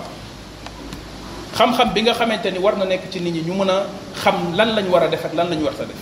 xam-xam 1.56 1.94
bi 1.94 2.02
nga 2.02 2.14
xamante 2.14 2.52
ni 2.52 2.60
war 2.60 2.78
na 2.78 2.86
nekk 2.86 3.12
ci 3.12 3.20
nit 3.20 3.32
ñi 3.34 3.42
ñu 3.46 3.54
mën 3.54 3.70
a 3.70 3.86
xam 4.16 4.56
lan 4.56 4.74
lañ 4.76 4.86
war 4.90 5.04
a 5.04 5.08
def 5.08 5.26
ak 5.26 5.34
lan 5.34 5.50
la 5.50 5.56
ñu 5.56 5.64
war 5.64 5.74
a 5.74 5.86
def 5.86 5.96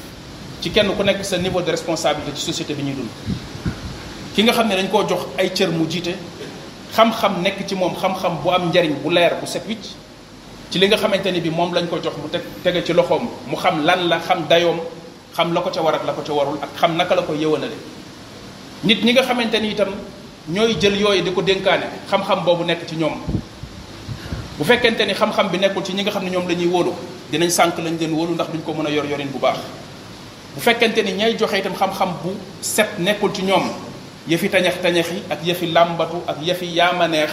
ci 0.62 0.70
kenn 0.70 0.88
ku 0.96 1.04
nekk 1.04 1.26
sa 1.26 1.38
niveau 1.38 1.62
de 1.62 1.72
responsabilité 1.72 2.32
ci 2.38 2.46
société 2.46 2.74
bi 2.76 2.84
ñuy 2.84 2.94
dund 2.96 3.10
ki 4.36 4.44
nga 4.44 4.52
xam 4.54 4.68
ne 4.68 4.76
dañ 4.76 4.90
koo 4.90 5.06
jox 5.08 5.20
ay 5.38 5.52
cër 5.54 5.70
mu 5.72 5.88
jiite 5.90 6.14
xam-xam 6.96 7.42
nekk 7.42 7.66
ci 7.68 7.76
moom 7.76 7.94
xam-xam 7.96 8.38
bu 8.44 8.50
am 8.52 8.70
njariñ 8.70 8.94
bu 9.04 9.10
leer 9.12 9.38
bu 9.42 9.46
set 9.48 9.66
wicc 9.68 9.86
ci 10.72 10.78
li 10.80 10.88
nga 10.88 10.98
xamante 10.98 11.28
ni 11.32 11.42
bi 11.42 11.50
moom 11.50 11.74
lañ 11.74 11.88
ko 11.90 11.98
jox 12.02 12.14
mu 12.18 12.30
teg 12.30 12.42
tege 12.64 12.84
ci 12.86 12.94
loxoom 12.94 13.28
mu 13.48 13.56
xam 13.58 13.84
lan 13.86 14.08
la 14.08 14.20
xam 14.20 14.46
dayoom 14.48 14.80
xam 15.34 15.52
la 15.54 15.62
ko 15.62 15.70
ca 15.72 15.82
war 15.82 15.96
ak 15.96 16.06
la 16.06 16.14
ko 16.14 16.22
ca 16.22 16.34
warul 16.34 16.60
ak 16.62 16.70
xam 16.78 16.96
naka 16.96 17.16
la 17.16 17.22
ko 17.24 17.34
yëwanale 17.34 17.76
nit 18.84 19.04
ñi 19.04 19.14
nga 19.14 19.24
xamante 19.24 19.56
ni 19.60 19.70
itam 19.72 19.90
ñooy 20.50 20.78
jël 20.80 20.96
yooyu 21.00 21.24
di 21.24 21.32
ko 21.34 21.42
dénkaane 21.42 21.86
xam 22.08 22.44
boobu 22.46 22.64
nekk 22.64 22.86
ci 22.86 22.96
ñoom 22.98 23.18
bu 24.60 24.64
fekkente 24.68 25.06
ni 25.08 25.14
xam-xam 25.16 25.50
bi 25.50 25.58
nekkul 25.58 25.84
ci 25.86 25.94
ñi 25.94 26.02
nga 26.04 26.12
xam 26.12 26.24
ne 26.26 26.30
ñoom 26.32 26.46
la 26.48 26.54
ñuy 26.54 26.68
wóolu 26.68 26.94
dinañ 27.32 27.50
sànq 27.50 27.78
lañ 27.80 27.98
leen 27.98 28.12
wóolu 28.14 28.34
ndax 28.34 28.48
duñ 28.52 28.62
ko 28.62 28.74
mën 28.74 28.88
a 28.88 28.92
yor 28.92 29.06
yorin 29.06 29.30
bu 29.32 29.40
baax 29.40 29.58
bu 30.54 30.60
fekkente 30.62 31.00
ni 31.04 31.14
ñay 31.14 31.38
joxe 31.40 31.60
itam 31.60 31.74
xam-xam 31.76 32.10
bu 32.22 32.36
set 32.62 32.90
nekkul 33.00 33.32
ci 33.34 33.42
ñoom 33.44 33.64
yëfi 34.28 34.50
tañax 34.50 34.82
tañaxi 34.84 35.24
ak 35.30 35.40
yafi 35.46 35.68
làmbatu 35.72 36.18
ak 36.28 36.38
yëfi 36.46 36.66
yaamaneex 36.76 37.30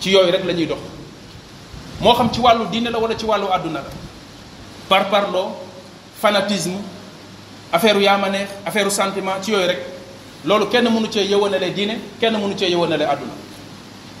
ci 0.00 0.10
yooyu 0.10 0.30
rek 0.32 0.44
lañuy 0.44 0.66
dox 0.66 0.78
moo 2.00 2.12
xam 2.14 2.30
ci 2.32 2.40
wàllu 2.40 2.66
diine 2.66 2.90
la 2.90 2.98
wala 2.98 3.14
ci 3.16 3.24
wàllu 3.24 3.46
àdduna 3.52 3.82
par 4.88 5.08
parloo 5.10 5.50
fanatisme 6.20 6.78
affaire 7.72 7.96
yaamaneex 8.00 8.48
affaire 8.66 8.90
sentiment 8.90 9.40
ci 9.40 9.52
yooyu 9.52 9.68
rek 9.68 9.78
loolu 10.46 10.66
kenn 10.66 10.84
mënu 10.84 11.12
cee 11.12 11.28
yëwanale 11.28 11.70
diine 11.72 11.98
kenn 12.20 12.32
mënu 12.32 12.56
cee 12.58 12.70
yëwanale 12.72 13.04
àdduna 13.04 13.47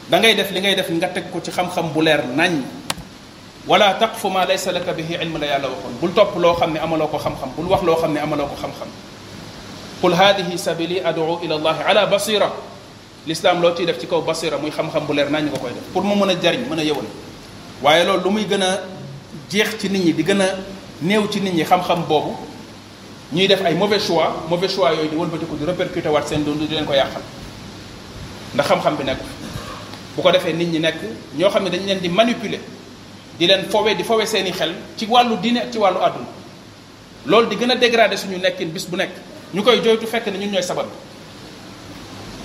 da 0.08 0.18
ngay 0.18 0.34
def 0.34 0.50
li 0.52 0.60
ngay 0.60 0.74
def 0.74 0.88
nga 0.88 1.08
teg 1.12 1.28
ko 1.30 1.40
ci 1.40 1.50
xam-xam 1.52 1.92
bu 1.92 2.00
leer 2.00 2.24
nañ 2.34 2.62
wala 3.68 3.92
taqfu 4.00 4.28
ma 4.30 4.44
laysa 4.46 4.72
laka 4.72 4.92
bihi 4.92 5.18
ilm 5.20 5.36
la 5.38 5.46
yàlla 5.46 5.68
waxon 5.68 5.92
bul 6.00 6.12
top 6.14 6.34
lo 6.36 6.54
xamni 6.56 6.78
amalo 6.80 7.06
ko 7.08 7.18
xam-xam 7.18 7.52
bul 7.56 7.66
wax 7.68 7.82
lo 7.82 7.94
xamni 8.00 8.18
amalo 8.18 8.46
ko 8.48 8.56
xam-xam 8.56 8.88
qul 10.00 10.14
hadhihi 10.16 10.56
sabili 10.58 11.00
ad'u 11.04 11.40
ila 11.44 11.56
allah 11.60 11.76
ala 11.86 12.06
basira 12.08 12.48
l'islam 13.26 13.60
lo 13.60 13.76
ciy 13.76 13.84
def 13.84 14.00
ci 14.00 14.06
kaw 14.06 14.20
basira 14.24 14.56
muy 14.56 14.70
xam-xam 14.70 15.04
bu 15.06 15.12
leer 15.12 15.28
nañ 15.28 15.44
nga 15.52 15.58
koy 15.60 15.72
def 15.76 15.84
pour 15.92 16.02
mu 16.02 16.14
meuna 16.16 16.32
jarign 16.40 16.64
meuna 16.68 16.82
yëwal 16.82 17.04
waye 17.82 18.04
lolou 18.04 18.24
lu 18.24 18.30
muy 18.30 18.44
gëna 18.46 18.80
jeex 19.50 19.76
ci 19.78 19.88
nit 19.90 20.04
ñi 20.06 20.12
di 20.14 20.22
gëna 20.24 20.44
a 20.44 20.56
néew 21.04 21.28
ci 21.30 21.40
nit 21.42 21.52
ñi 21.52 21.64
xam-xam 21.64 22.04
bobu 22.08 22.32
ñuy 23.32 23.46
def 23.46 23.60
ay 23.62 23.74
mauvais 23.74 24.00
choix 24.00 24.32
mauvais 24.48 24.68
choix 24.70 24.90
yoy 24.94 25.08
di 25.08 25.16
wolbe 25.16 25.36
ko 25.38 25.54
di 25.54 25.66
repercuter 25.66 26.08
wat 26.08 26.26
sen 26.26 26.44
dund 26.44 26.66
di 26.66 26.74
len 26.74 26.86
ko 26.86 26.94
yàqal 26.94 27.20
ndax 28.54 28.66
xam-xam 28.68 28.96
bi 28.96 29.04
nekk 29.04 29.20
bu 30.18 30.22
ko 30.22 30.32
defee 30.32 30.52
nit 30.52 30.66
ñi 30.68 30.78
nekk 30.80 30.96
ñoo 31.36 31.48
xam 31.50 31.62
ne 31.64 31.70
dañ 31.70 31.86
leen 31.86 32.00
di 32.00 32.08
manipuler 32.08 32.58
di 33.38 33.46
leen 33.46 33.68
fowe 33.70 33.94
di 33.94 34.02
fowe 34.02 34.26
seeni 34.26 34.50
xel 34.52 34.74
ci 34.96 35.06
wàllu 35.06 35.36
diine 35.40 35.68
ci 35.70 35.78
wàllu 35.78 35.96
àdduna 35.98 36.26
loolu 37.26 37.46
di 37.48 37.56
gën 37.56 37.70
a 37.70 37.76
dégradé 37.76 38.16
suñu 38.16 38.36
nekkin 38.38 38.66
bis 38.68 38.84
bu 38.88 38.96
nekk 38.96 39.10
ñu 39.54 39.62
koy 39.62 39.80
joytu 39.80 40.06
fekk 40.06 40.26
na 40.26 40.38
ñu 40.38 40.50
ñooy 40.50 40.62
sabab 40.62 40.86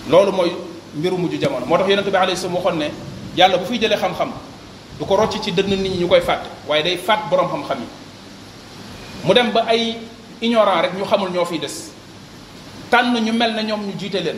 loolu 0.08 0.32
mooy 0.32 0.52
mbiru 0.96 1.18
mujj 1.18 1.42
jamono 1.42 1.66
moo 1.66 1.78
tax 1.78 1.88
yonente 1.90 2.10
bi 2.12 2.16
alayhi 2.16 2.38
salaam 2.38 2.56
waxoon 2.58 2.78
ne 2.78 2.86
yàlla 3.36 3.58
bu 3.58 3.66
fiy 3.66 3.80
jëlee 3.80 3.98
xam-xam 3.98 4.32
ko 5.08 5.16
rocc 5.16 5.42
ci 5.42 5.52
dënn 5.52 5.68
nit 5.70 5.78
ñi 5.80 5.98
ñu 6.04 6.08
koy 6.08 6.22
fàtt 6.22 6.44
waaye 6.68 6.84
day 6.84 6.98
fàtt 6.98 7.28
borom 7.30 7.48
xam-xam 7.50 7.80
yi 7.80 7.88
mu 9.28 9.34
dem 9.34 9.50
ba 9.52 9.66
ay 9.68 9.98
ignorant 10.44 10.82
rek 10.84 10.94
ñu 10.96 11.06
xamul 11.06 11.32
ñoo 11.32 11.46
fiy 11.46 11.58
des 11.58 11.90
tànn 12.92 13.16
ñu 13.18 13.34
mel 13.34 13.54
ne 13.56 13.64
ñoom 13.64 13.82
ñu 13.88 13.94
jiite 13.98 14.20
leen 14.22 14.38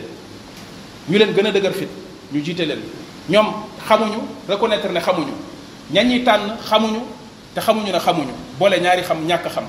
ñu 1.10 1.18
leen 1.18 1.32
gën 1.34 1.46
a 1.46 1.52
dëgër 1.52 1.72
xit 1.74 1.88
ñu 2.32 2.42
jiite 2.42 2.60
leen 2.64 2.80
ñoom 3.28 3.52
xamuñu 3.88 4.20
reconnaître 4.48 4.88
ne 4.92 5.00
xamuñu 5.00 5.32
ñañ 5.90 6.06
ñi 6.08 6.22
tànn 6.24 6.56
xamuñu 6.68 7.02
te 7.54 7.60
xamuñu 7.60 7.92
ne 7.92 7.98
xamuñu 7.98 8.32
boole 8.58 8.78
ñaari 8.80 9.02
xam 9.02 9.26
ñàkk 9.26 9.46
xam 9.52 9.64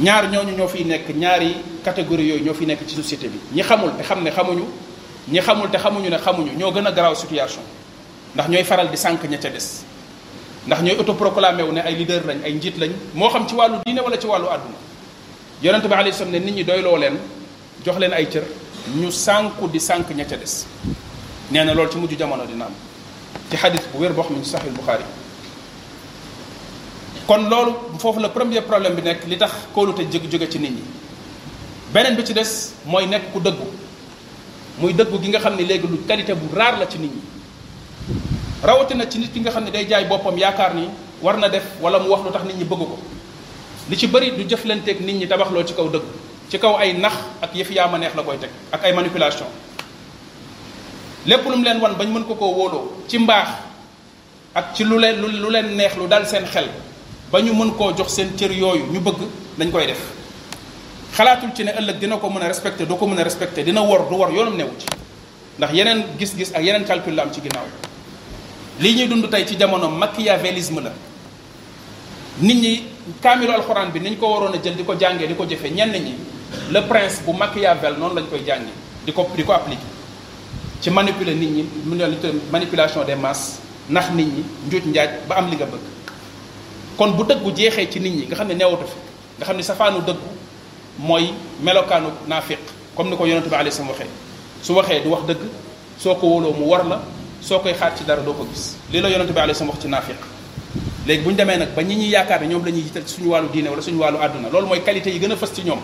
ñaar 0.00 0.30
ñooñu 0.30 0.52
ñoo 0.56 0.68
fiy 0.68 0.84
nekk 0.84 1.08
ñaari 1.10 1.56
catégorie 1.84 2.26
yooyu 2.28 2.44
ñoo 2.44 2.54
fiy 2.54 2.66
nekk 2.66 2.86
ci 2.86 2.94
société 2.96 3.28
bi 3.28 3.40
ñi 3.52 3.62
xamul 3.62 3.90
te 3.98 4.02
xam 4.04 4.22
ne 4.22 4.30
xamuñu 4.30 4.64
ñi 5.28 5.40
xamul 5.40 5.70
te 5.70 5.78
xamuñu 5.78 6.08
ne 6.10 6.18
xamuñu 6.18 6.52
ñoo 6.56 6.70
gën 6.72 6.86
a 6.86 6.90
garaaw 6.92 7.14
situation 7.16 7.62
ndax 8.34 8.48
ñooy 8.48 8.64
faral 8.64 8.90
di 8.90 8.96
sànq 8.96 9.24
ña 9.28 9.38
ca 9.38 9.50
des 9.50 9.82
ndax 10.68 10.82
ñooy 10.82 10.98
autoproclamé 10.98 11.62
wu 11.64 11.72
ne 11.72 11.80
ay 11.80 11.94
leader 11.96 12.22
lañ 12.26 12.38
ay 12.44 12.52
njiit 12.54 12.78
lañ 12.78 12.92
moo 13.14 13.28
xam 13.30 13.46
ci 13.48 13.54
wàllu 13.56 13.80
diine 13.84 14.00
wala 14.00 14.16
ci 14.16 14.26
wàllu 14.26 14.46
àdduna 14.48 14.78
yonent 15.64 15.82
bi 15.86 15.94
alayhi 15.94 16.12
salaam 16.12 16.32
ne 16.32 16.38
nit 16.38 16.54
ñi 16.54 16.64
doyloo 16.64 16.96
leen 16.96 17.18
jox 17.84 17.98
leen 17.98 18.12
ay 18.12 18.26
cër 18.30 18.44
ñu 18.94 19.10
sànku 19.10 19.66
di 19.68 19.78
sànq 19.80 20.10
ña 20.14 20.24
ca 20.24 20.36
des 20.36 20.66
nee 21.50 21.64
na 21.64 21.74
loolu 21.74 21.90
ci 21.90 21.98
mujj 21.98 22.14
jamono 22.18 22.46
dina 22.46 22.64
am 22.66 22.72
ci 23.50 23.56
xadis 23.56 23.86
bu 23.92 23.98
wér 23.98 24.12
boo 24.12 24.22
xam 24.22 24.36
ne 24.36 24.44
saxil 24.44 24.72
buxaari 24.72 25.02
kon 27.26 27.48
loolu 27.48 27.74
foofu 27.98 28.20
la 28.20 28.28
premier 28.28 28.62
problème 28.62 28.94
bi 28.94 29.02
nekk 29.02 29.24
li 29.26 29.36
tax 29.36 29.50
kóolute 29.74 30.00
jóg 30.10 30.26
jóge 30.30 30.48
ci 30.48 30.58
nit 30.58 30.70
ñi 30.70 30.82
beneen 31.92 32.14
bi 32.14 32.24
ci 32.24 32.32
des 32.32 32.74
mooy 32.84 33.06
nekk 33.06 33.32
ku 33.32 33.40
dëggu 33.40 33.64
muy 34.78 34.94
dëggu 34.94 35.20
gi 35.20 35.28
nga 35.28 35.38
xam 35.38 35.54
ne 35.56 35.62
léegi 35.62 35.86
lu 35.88 35.98
qualité 36.06 36.34
bu 36.34 36.54
raar 36.56 36.78
la 36.78 36.86
ci 36.86 36.98
nit 36.98 37.12
ñi 37.12 37.22
rawatina 38.62 39.08
ci 39.08 39.18
nit 39.18 39.32
ki 39.32 39.40
nga 39.40 39.50
xamni 39.50 39.70
day 39.70 39.86
jaay 39.88 40.04
bopam 40.06 40.36
yaakar 40.38 40.74
ni 40.74 40.88
war 41.20 41.36
na 41.36 41.48
def 41.48 41.64
wala 41.80 41.98
mu 41.98 42.08
wax 42.10 42.22
lu 42.24 42.30
tax 42.30 42.42
nit 42.44 42.56
ñi 42.56 42.64
bëgg 42.64 42.78
ko 42.78 42.98
li 43.88 43.96
ci 43.98 44.06
bari 44.06 44.32
du 44.36 44.44
jëflante 44.48 44.88
ak 44.90 45.00
nit 45.00 45.14
ñi 45.14 45.26
tabax 45.26 45.50
lo 45.50 45.64
ci 45.64 45.74
kaw 45.74 45.88
dëgg 45.88 46.02
ci 46.48 46.58
kaw 46.60 46.76
ay 46.76 46.92
nax 46.96 47.14
ak 47.42 47.54
yëf 47.54 47.70
yaama 47.72 47.98
neex 47.98 48.14
la 48.14 48.22
koy 48.22 48.38
tek 48.38 48.50
ak 48.70 48.84
ay 48.84 48.92
manipulation 48.92 49.46
lépp 51.26 51.44
lu 51.44 51.56
mu 51.56 51.62
leen 51.64 51.80
wan 51.80 51.94
ba 51.96 52.04
ñu 52.04 52.10
mën 52.12 52.24
ko 52.24 52.34
koo 52.34 52.52
wóoloo 52.54 52.88
ci 53.06 53.18
mbaax 53.18 53.48
ak 54.54 54.74
ci 54.74 54.84
lu 54.84 54.98
leen 54.98 55.20
lu 55.20 55.50
leen 55.50 55.76
neex 55.76 55.96
lu 55.96 56.06
dal 56.08 56.26
seen 56.26 56.44
xel 56.46 56.68
ba 57.30 57.40
ñu 57.42 57.52
mën 57.54 57.74
koo 57.76 57.92
jox 57.96 58.08
seen 58.12 58.34
cër 58.36 58.50
yooyu 58.52 58.86
ñu 58.90 59.00
bëgg 59.00 59.16
dañ 59.58 59.70
koy 59.70 59.86
def 59.86 59.98
xalaatul 61.14 61.50
ci 61.54 61.62
ne 61.64 61.72
ëllëg 61.72 61.98
dina 61.98 62.16
ko 62.16 62.30
mën 62.30 62.42
a 62.42 62.46
respecté 62.48 62.86
doo 62.86 62.96
ko 62.96 63.06
mën 63.06 63.18
a 63.20 63.24
respecté 63.24 63.62
dina 63.64 63.82
war 63.82 64.08
du 64.08 64.14
wor 64.16 64.30
yoonam 64.32 64.56
new 64.56 64.68
ci 64.78 64.86
ndax 65.58 65.70
yeneen 65.72 66.04
gis-gis 66.18 66.52
ak 66.54 66.62
yeneen 66.62 66.84
calcul 66.84 67.18
am 67.20 67.30
ci 67.32 67.40
ginnaaw 67.40 67.66
lii 68.80 68.94
ñuy 68.94 69.08
dund 69.08 69.28
tey 69.30 69.44
ci 69.46 69.56
jamono 69.58 69.88
machiavélisme 69.88 70.80
la 70.82 70.90
nit 72.40 72.54
ñi 72.56 72.84
kaamilu 73.22 73.52
alxuraan 73.52 73.90
bi 73.90 74.00
ni 74.00 74.10
ñu 74.12 74.16
ko 74.16 74.26
waroon 74.32 74.54
a 74.54 74.58
jël 74.62 74.74
di 74.74 74.84
ko 74.84 74.94
jàngee 74.98 75.26
di 75.26 75.34
ko 75.34 75.44
jëfee 75.44 75.70
ñenn 75.70 75.92
ñi 75.92 76.14
le 76.72 76.80
prince 76.82 77.20
bu 77.24 77.32
Machiavel 77.32 77.98
noonu 77.98 78.14
lañ 78.14 78.26
koy 78.28 78.40
jàngee 78.44 78.72
di 79.04 79.12
ko 79.12 79.28
di 79.36 79.44
ko 79.44 79.52
ci 80.80 80.88
manipuler 80.90 81.34
nit 81.36 81.48
ñi 81.52 81.62
mu 81.84 81.94
ne 81.96 82.04
lu 82.08 82.14
manipulation 82.50 83.04
des 83.04 83.14
masses 83.14 83.60
nax 83.88 84.10
nit 84.16 84.26
ñi 84.32 84.44
njuuj 84.68 84.84
njaaj 84.88 85.08
ba 85.28 85.36
am 85.38 85.48
li 85.52 85.56
nga 85.56 85.66
bëgg 85.66 85.84
kon 86.96 87.10
bu 87.12 87.22
dëggu 87.24 87.52
jeexee 87.54 87.88
ci 87.92 88.00
nit 88.00 88.10
ñi 88.16 88.26
nga 88.26 88.36
xam 88.36 88.48
ne 88.48 88.54
neewatu 88.54 88.84
fi 88.86 88.96
nga 89.38 89.44
xam 89.46 89.56
ne 89.56 89.62
safaanu 89.62 89.98
dëggu 90.00 90.28
mooy 90.98 91.32
melokaanu 91.62 92.08
naafiq 92.26 92.58
comme 92.96 93.10
ni 93.10 93.16
ko 93.16 93.26
yonente 93.26 93.48
bi 93.48 93.54
alayhi 93.54 93.72
salaam 93.76 93.90
waxee 93.90 94.08
su 94.62 94.72
waxee 94.74 95.00
du 95.02 95.08
wax 95.10 95.24
dëgg 95.28 95.40
soo 95.98 96.14
ko 96.14 96.26
wóoloo 96.26 96.54
mu 96.54 96.64
war 96.70 96.84
la 96.88 97.00
soo 97.42 97.58
koy 97.60 97.74
xaar 97.74 97.92
ci 97.96 98.04
dara 98.04 98.22
doo 98.22 98.32
ko 98.32 98.44
gis 98.50 98.76
lii 98.90 99.02
la 99.02 99.08
yonente 99.10 99.32
bi 99.32 99.38
alayhi 99.40 99.54
salaam 99.58 99.74
wax 99.74 99.82
ci 99.82 99.88
naafiq 99.88 100.16
léegi 101.06 101.22
bu 101.22 101.30
ñu 101.30 101.36
demee 101.36 101.56
nag 101.58 101.74
ba 101.76 101.82
ñi 101.82 101.94
ñuy 101.94 102.08
yaakaar 102.10 102.40
ne 102.42 102.46
ñoom 102.54 102.64
la 102.64 102.70
ñuy 102.70 102.84
suñu 103.04 103.28
wàllu 103.30 103.48
diine 103.52 103.68
wala 103.68 103.82
suñu 103.82 103.98
wàllu 104.00 104.16
àdduna 104.18 104.48
loolu 104.48 104.68
yi 104.74 105.18
gën 105.18 105.32
a 105.32 105.36
fës 105.36 105.52
ci 105.52 105.62
ñoom 105.62 105.80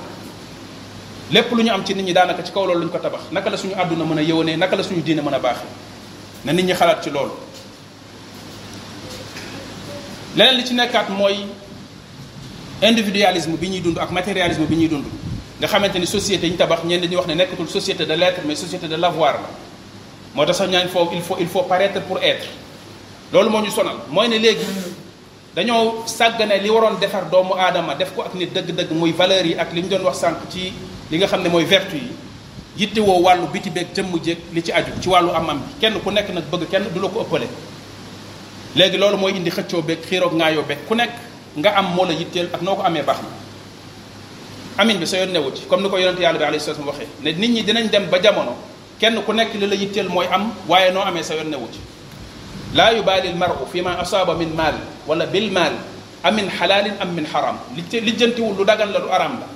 lépp 1.31 1.51
lu 1.53 1.63
ñu 1.65 1.71
am 1.73 1.85
ci 1.85 1.95
nit 1.95 2.03
ñi 2.05 2.13
daanaka 2.13 2.43
ci 2.45 2.53
kaw 2.53 2.65
loolu 2.67 2.79
lu 2.81 2.87
ñu 2.87 2.93
ko 2.93 2.99
tabax 2.99 3.23
naka 3.33 3.51
la 3.51 3.57
suñu 3.57 3.75
àdduna 3.75 4.05
mën 4.05 4.19
a 4.19 4.23
yëwanee 4.23 4.57
naka 4.57 4.77
la 4.77 4.83
suñu 4.83 5.01
diine 5.03 5.21
mën 5.23 5.35
a 5.35 5.39
baaxee 5.39 5.67
na 6.45 6.53
nit 6.53 6.63
ñi 6.65 6.73
xalaat 6.73 7.03
ci 7.03 7.11
loolu 7.11 7.33
leneen 10.37 10.57
li 10.59 10.65
ci 10.67 10.75
nekkaat 10.75 11.09
mooy 11.11 11.45
individualisme 12.83 13.57
bi 13.57 13.69
ñuy 13.69 13.81
dund 13.81 13.99
ak 13.99 14.11
matérialisme 14.13 14.67
bi 14.67 14.77
ñuy 14.77 14.89
dund 14.89 15.05
nga 15.59 15.67
xamante 15.67 15.97
ni 15.99 16.07
société 16.07 16.47
yi 16.47 16.53
ñu 16.53 16.57
tabax 16.57 16.85
ñenn 16.85 17.03
ñi 17.09 17.17
wax 17.17 17.27
ne 17.27 17.35
nekkatul 17.35 17.69
société 17.69 18.07
de 18.07 18.13
l'être 18.17 18.41
mais 18.47 18.55
société 18.55 18.87
de 18.87 18.95
l'avoir 18.95 19.33
la 19.35 19.49
moo 20.35 20.45
tax 20.45 20.59
sax 20.59 20.69
ñaan 20.71 20.89
foofu 20.89 21.15
il 21.15 21.23
faut 21.23 21.37
il 21.41 21.49
faut 21.49 21.63
paraître 21.63 22.01
pour 22.03 22.23
être 22.23 22.47
loolu 23.33 23.49
moo 23.49 23.61
ñu 23.63 23.71
sonal 23.71 23.97
mooy 24.11 24.29
ne 24.29 24.37
léegi 24.39 24.65
dañoo 25.57 26.05
sàggane 26.07 26.57
li 26.61 26.69
waroon 26.71 27.01
defar 27.01 27.29
doomu 27.29 27.55
aadama 27.59 27.95
def 27.95 28.13
ko 28.15 28.23
ak 28.23 28.35
nit 28.35 28.49
dëgg-dëgg 28.55 28.93
muy 28.93 29.11
valeurs 29.13 29.45
yi 29.47 29.55
ak 29.59 29.73
li 29.73 29.83
ñu 29.83 29.89
doon 29.89 30.03
wax 30.05 30.19
sànq 30.19 30.37
ci 30.51 30.73
li 31.11 31.19
nga 31.19 31.29
xamne 31.31 31.49
moy 31.49 31.65
vertu 31.65 31.97
yi 31.97 32.11
yitte 32.77 32.99
wo 33.01 33.23
walu 33.23 33.47
biti 33.53 33.71
bek 33.71 33.95
tëmm 33.95 34.11
jéeg 34.23 34.39
li 34.53 34.63
ci 34.63 34.73
aju 34.73 34.93
ci 35.03 35.09
walu 35.09 35.31
amam 35.31 35.59
bi 35.59 35.73
kenn 35.81 36.01
ku 36.03 36.11
nek 36.11 36.29
nak 36.33 36.45
bëgg 36.51 36.69
kenn 36.71 36.85
du 36.93 37.01
la 37.01 37.09
ko 37.09 37.21
ëppale 37.23 37.47
léegi 38.75 38.97
loolu 38.99 39.17
mooy 39.17 39.37
indi 39.37 39.51
xëccoo 39.51 39.83
xirok 40.07 40.33
nga 40.35 40.51
yo 40.51 40.63
bek 40.63 40.87
ku 40.87 40.95
nek 40.95 41.11
nga 41.57 41.71
am 41.79 41.95
mo 41.95 42.05
la 42.05 42.13
yittel 42.13 42.49
ak 42.53 42.61
noko 42.63 42.83
amé 42.83 43.01
amee 43.01 43.31
amin 44.79 44.95
bi 44.99 45.07
sa 45.07 45.17
yonne 45.19 45.33
newu 45.33 45.53
ci 45.55 45.63
comme 45.69 45.83
niko 45.83 45.97
yonent 45.99 46.21
yàlla 46.21 46.39
bi 46.39 46.45
alayhi 46.45 46.61
salaam 46.65 46.87
waxee 46.89 47.07
ne 47.23 47.31
nit 47.33 47.49
ñi 47.51 47.63
dinañ 47.63 47.89
dem 47.91 48.07
ba 48.11 48.19
jamono 48.21 48.57
kenn 48.99 49.23
ku 49.25 49.33
nek 49.33 49.55
li 49.55 49.67
la 49.67 49.75
yittel 49.75 50.09
moy 50.09 50.27
am 50.27 50.51
waye 50.69 50.91
no 50.93 51.01
amé 51.03 51.23
sa 51.23 51.35
yonne 51.37 51.51
newu 51.51 51.69
ci 51.73 51.79
laa 52.75 52.93
yubaali 52.93 53.29
lmaru 53.31 53.67
fi 53.73 53.81
ma 53.81 53.97
asaaba 54.01 54.35
min 54.35 54.53
mal 54.55 54.75
wala 55.07 55.25
bil 55.27 55.51
maal 55.53 55.73
amin 56.25 56.49
halal 56.61 56.93
am 56.99 57.15
min 57.15 57.25
haram 57.33 57.57
li 57.77 58.13
jëntiwul 58.13 58.57
lu 58.59 58.65
dagan 58.67 58.91
la 58.93 59.01
du 59.01 59.09
aram 59.09 59.39
la 59.41 59.55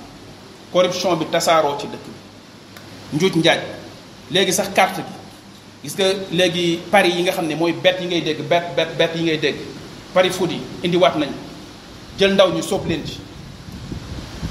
corruption 0.71 1.13
bi 1.19 1.25
tasaaroo 1.31 1.77
ci 1.79 1.85
dëkk 1.91 2.05
bi 3.11 3.15
njuuj 3.17 3.39
njaaj 3.43 3.59
léegi 4.31 4.53
sax 4.55 4.69
carte 4.73 4.97
bi 5.03 5.11
gis 5.83 5.95
nga 5.95 6.05
léegi 6.33 6.79
paris 6.91 7.13
yi 7.15 7.21
nga 7.23 7.31
xam 7.31 7.47
ne 7.47 7.55
mooy 7.55 7.73
bet 7.73 7.99
yi 7.99 8.07
ngay 8.07 8.21
dégg 8.21 8.41
bet 8.47 8.63
bet 8.97 9.11
yi 9.15 9.23
ngay 9.23 9.37
dégg 9.37 9.55
paris 10.13 10.31
foot 10.31 10.51
yi 10.51 10.59
indiwaat 10.83 11.15
nañu 11.17 11.35
jël 12.17 12.31
ndaw 12.33 12.51
ñu 12.53 12.61
soob 12.61 12.87
leen 12.87 13.05
ci 13.05 13.19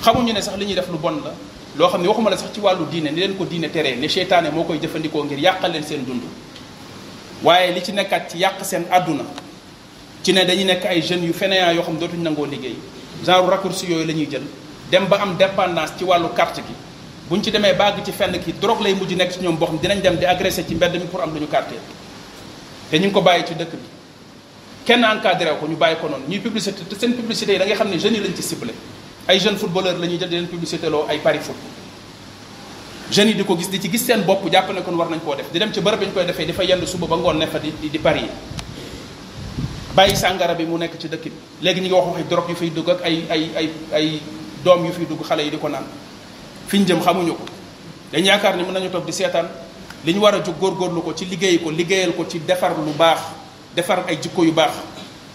xamuñu 0.04 0.32
ne 0.32 0.40
sax 0.42 0.56
li 0.58 0.64
ñuy 0.66 0.74
def 0.74 0.88
lu 0.88 0.98
bon 0.98 1.20
la 1.24 1.32
loo 1.78 1.88
xam 1.88 2.02
ne 2.02 2.08
waxuma 2.08 2.30
la 2.30 2.36
sax 2.36 2.52
ci 2.52 2.60
wàllu 2.60 2.84
diine 2.90 3.10
ni 3.12 3.20
leen 3.20 3.34
ko 3.36 3.44
diine 3.46 3.70
teree 3.70 3.96
ne 3.96 4.08
seytaane 4.08 4.50
moo 4.52 4.64
koy 4.64 4.78
jëfandikoo 4.78 5.24
ngir 5.24 5.38
yàqal 5.38 5.72
leen 5.72 5.84
seen 5.84 6.04
dund 6.04 6.22
waaye 7.42 7.72
li 7.72 7.82
ci 7.82 7.92
nekkaat 7.92 8.30
ci 8.32 8.38
yàq 8.38 8.62
seen 8.64 8.84
àdduna 8.90 9.24
ci 10.22 10.32
ne 10.34 10.44
dañu 10.44 10.64
nekk 10.64 10.84
ay 10.84 11.00
jeunes 11.00 11.26
yu 11.26 11.32
fainéants 11.32 11.74
yoo 11.74 11.82
xam 11.82 11.94
ne 11.94 12.00
dootuñu 12.00 12.22
nangoo 12.22 12.44
liggéey 12.46 12.76
genre 13.24 13.48
raccourci 13.48 13.86
yooyu 13.86 14.06
la 14.06 14.12
ñuy 14.12 14.26
jël 14.30 14.42
dem 14.90 15.06
ba 15.06 15.16
am 15.22 15.36
dépendance 15.38 15.92
ci 15.96 16.04
wàllu 16.04 16.28
carte 16.34 16.58
gi 16.66 16.74
bu 17.28 17.36
ñu 17.36 17.40
ci 17.42 17.50
demee 17.50 17.74
bàgg 17.74 18.02
ci 18.04 18.10
fenn 18.12 18.38
ki 18.42 18.54
drogue 18.60 18.82
lay 18.82 18.94
mujj 18.94 19.12
nekk 19.14 19.30
ci 19.32 19.40
ñoom 19.40 19.56
boo 19.56 19.66
xam 19.68 19.78
dinañ 19.78 20.00
dem 20.00 20.16
di 20.18 20.24
agressé 20.26 20.64
ci 20.66 20.74
mbedd 20.74 20.92
mi 20.94 21.06
pour 21.06 21.22
am 21.22 21.32
lu 21.32 21.38
ñu 21.40 21.48
carte 21.48 21.74
te 22.90 22.96
ñu 22.98 23.04
ngi 23.04 23.12
ko 23.12 23.20
bàyyi 23.22 23.44
ci 23.46 23.54
dëkk 23.54 23.70
bi 23.70 23.86
kenn 24.84 25.04
encadré 25.04 25.56
ko 25.58 25.66
ñu 25.68 25.76
bàyyi 25.76 25.96
ko 26.00 26.08
noonu 26.08 26.24
ñuy 26.28 26.40
publicité 26.40 26.82
te 26.86 26.98
seen 26.98 27.14
publicité 27.14 27.52
yi 27.52 27.58
da 27.58 27.66
xam 27.66 27.88
ne 27.88 27.96
jeunes 27.98 28.18
yi 28.18 28.22
lañ 28.24 28.34
ci 28.34 28.42
ciblé 28.42 28.72
ay 29.28 29.38
jeunes 29.38 29.58
footballeur 29.58 29.96
la 29.98 30.06
ñuy 30.06 30.18
jël 30.18 30.28
di 30.28 30.34
leen 30.36 30.48
publicité 30.48 30.88
loo 30.90 31.06
ay 31.08 31.18
pari 31.20 31.38
foot 31.38 31.56
jeunes 33.12 33.30
yi 33.30 33.36
di 33.36 33.44
ko 33.44 33.56
gis 33.56 33.68
di 33.68 33.80
ci 33.80 33.88
gis 33.88 34.04
seen 34.04 34.22
bopp 34.24 34.50
jàpp 34.50 34.70
ne 34.70 34.80
ko 34.82 34.90
kon 34.90 34.96
war 34.96 35.08
nañ 35.08 35.20
koo 35.22 35.36
def 35.36 35.50
di 35.52 35.58
dem 35.58 35.72
ci 35.72 35.80
bërëb 35.80 36.00
bi 36.00 36.06
ñu 36.06 36.12
koy 36.12 36.24
defee 36.24 36.44
di 36.46 36.52
fa 36.52 36.64
yendu 36.64 36.86
suba 36.86 37.06
ba 37.06 37.14
ngoon 37.16 37.36
ne 37.38 37.46
fa 37.46 37.58
di 37.58 37.72
di 37.80 37.98
pari 37.98 38.26
bàyyi 39.92 40.16
sàngara 40.16 40.54
bi 40.54 40.64
mu 40.64 40.76
nekk 40.76 40.96
ci 40.98 41.08
dëkk 41.08 41.22
bi 41.22 41.32
léegi 41.62 41.78
ñu 41.80 41.86
ngi 41.86 41.92
wax 41.92 42.06
waxi 42.06 42.24
drogue 42.28 42.50
yu 42.50 42.56
fay 42.56 42.70
dugg 42.72 42.90
ay 43.04 43.24
ay 43.30 43.50
ay 43.56 43.70
ay 43.92 44.20
doom 44.64 44.86
yu 44.86 44.92
fi 44.92 45.04
dugg 45.08 45.22
xale 45.26 45.40
yi 45.42 45.50
di 45.50 45.58
ko 45.58 45.68
naan 45.68 45.84
fi 46.68 46.78
ñu 46.78 46.84
jëm 46.86 47.00
xamuñu 47.02 47.32
ko 47.34 47.44
dañ 48.12 48.24
yaakaar 48.24 48.56
ni 48.56 48.62
mun 48.64 48.72
nañu 48.72 48.90
toog 48.90 49.04
di 49.04 49.12
seetaan 49.12 49.46
li 50.04 50.12
ñu 50.14 50.20
war 50.20 50.34
a 50.34 50.38
góor 50.40 50.74
góorlu 50.74 51.02
ko 51.02 51.12
ci 51.14 51.24
liggéey 51.26 51.58
ko 51.62 51.70
liggéeyal 51.70 52.14
ko 52.14 52.26
ci 52.28 52.40
defar 52.44 52.72
lu 52.76 52.92
baax 52.96 53.20
defar 53.74 54.04
ay 54.08 54.18
jikko 54.20 54.44
yu 54.44 54.52
baax 54.52 54.72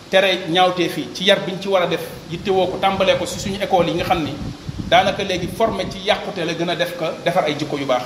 tere 0.10 0.46
ñaawtee 0.50 0.90
fii 0.90 1.08
ci 1.14 1.24
yar 1.24 1.40
biñ 1.46 1.56
ci 1.62 1.68
war 1.68 1.84
a 1.84 1.88
def 1.88 2.02
yittewoo 2.32 2.68
ko 2.68 2.78
tàmbalee 2.82 3.18
ko 3.18 3.26
si 3.26 3.40
suñu 3.40 3.58
école 3.62 3.90
yi 3.90 3.96
nga 3.96 4.04
xam 4.06 4.24
ni 4.24 4.32
daanaka 4.88 5.24
léegi 5.24 5.48
formé 5.56 5.88
ci 5.90 6.00
yàqute 6.00 6.40
la 6.46 6.54
gën 6.54 6.70
a 6.70 6.76
def 6.76 6.96
ko 6.98 7.06
defar 7.24 7.44
ay 7.46 7.56
jikko 7.58 7.78
yu 7.78 7.86
baax 7.86 8.04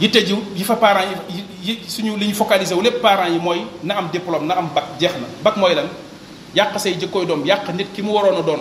yitte 0.00 0.24
ji 0.24 0.34
yi 0.56 0.64
fa 0.64 0.76
parents 0.76 1.20
yi 1.62 1.80
suñu 1.86 2.16
li 2.16 2.26
ñu 2.28 2.34
focalisé 2.34 2.74
wu 2.74 2.82
lépp 2.82 3.00
parent 3.02 3.28
yi 3.32 3.38
mooy 3.40 3.62
na 3.82 3.96
am 3.98 4.08
diplôme 4.12 4.46
na 4.46 4.54
am 4.56 4.68
bac 4.74 4.84
jeex 4.98 5.12
na 5.14 5.26
bac 5.42 5.56
mooy 5.56 5.74
lan 5.74 5.86
yàq 6.54 6.78
say 6.78 6.96
jikkoy 6.98 7.26
doom 7.26 7.44
yàq 7.44 7.68
nit 7.74 7.92
ki 7.92 8.02
mu 8.02 8.12
waroon 8.12 8.38
a 8.38 8.42
doon 8.42 8.60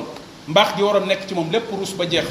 mbax 0.49 0.67
gi 0.75 0.81
waroon 0.81 1.05
nekk 1.07 1.27
ci 1.27 1.33
moom 1.33 1.49
lépp 1.51 1.69
ruus 1.71 1.93
ba 1.95 2.05
jeex 2.09 2.25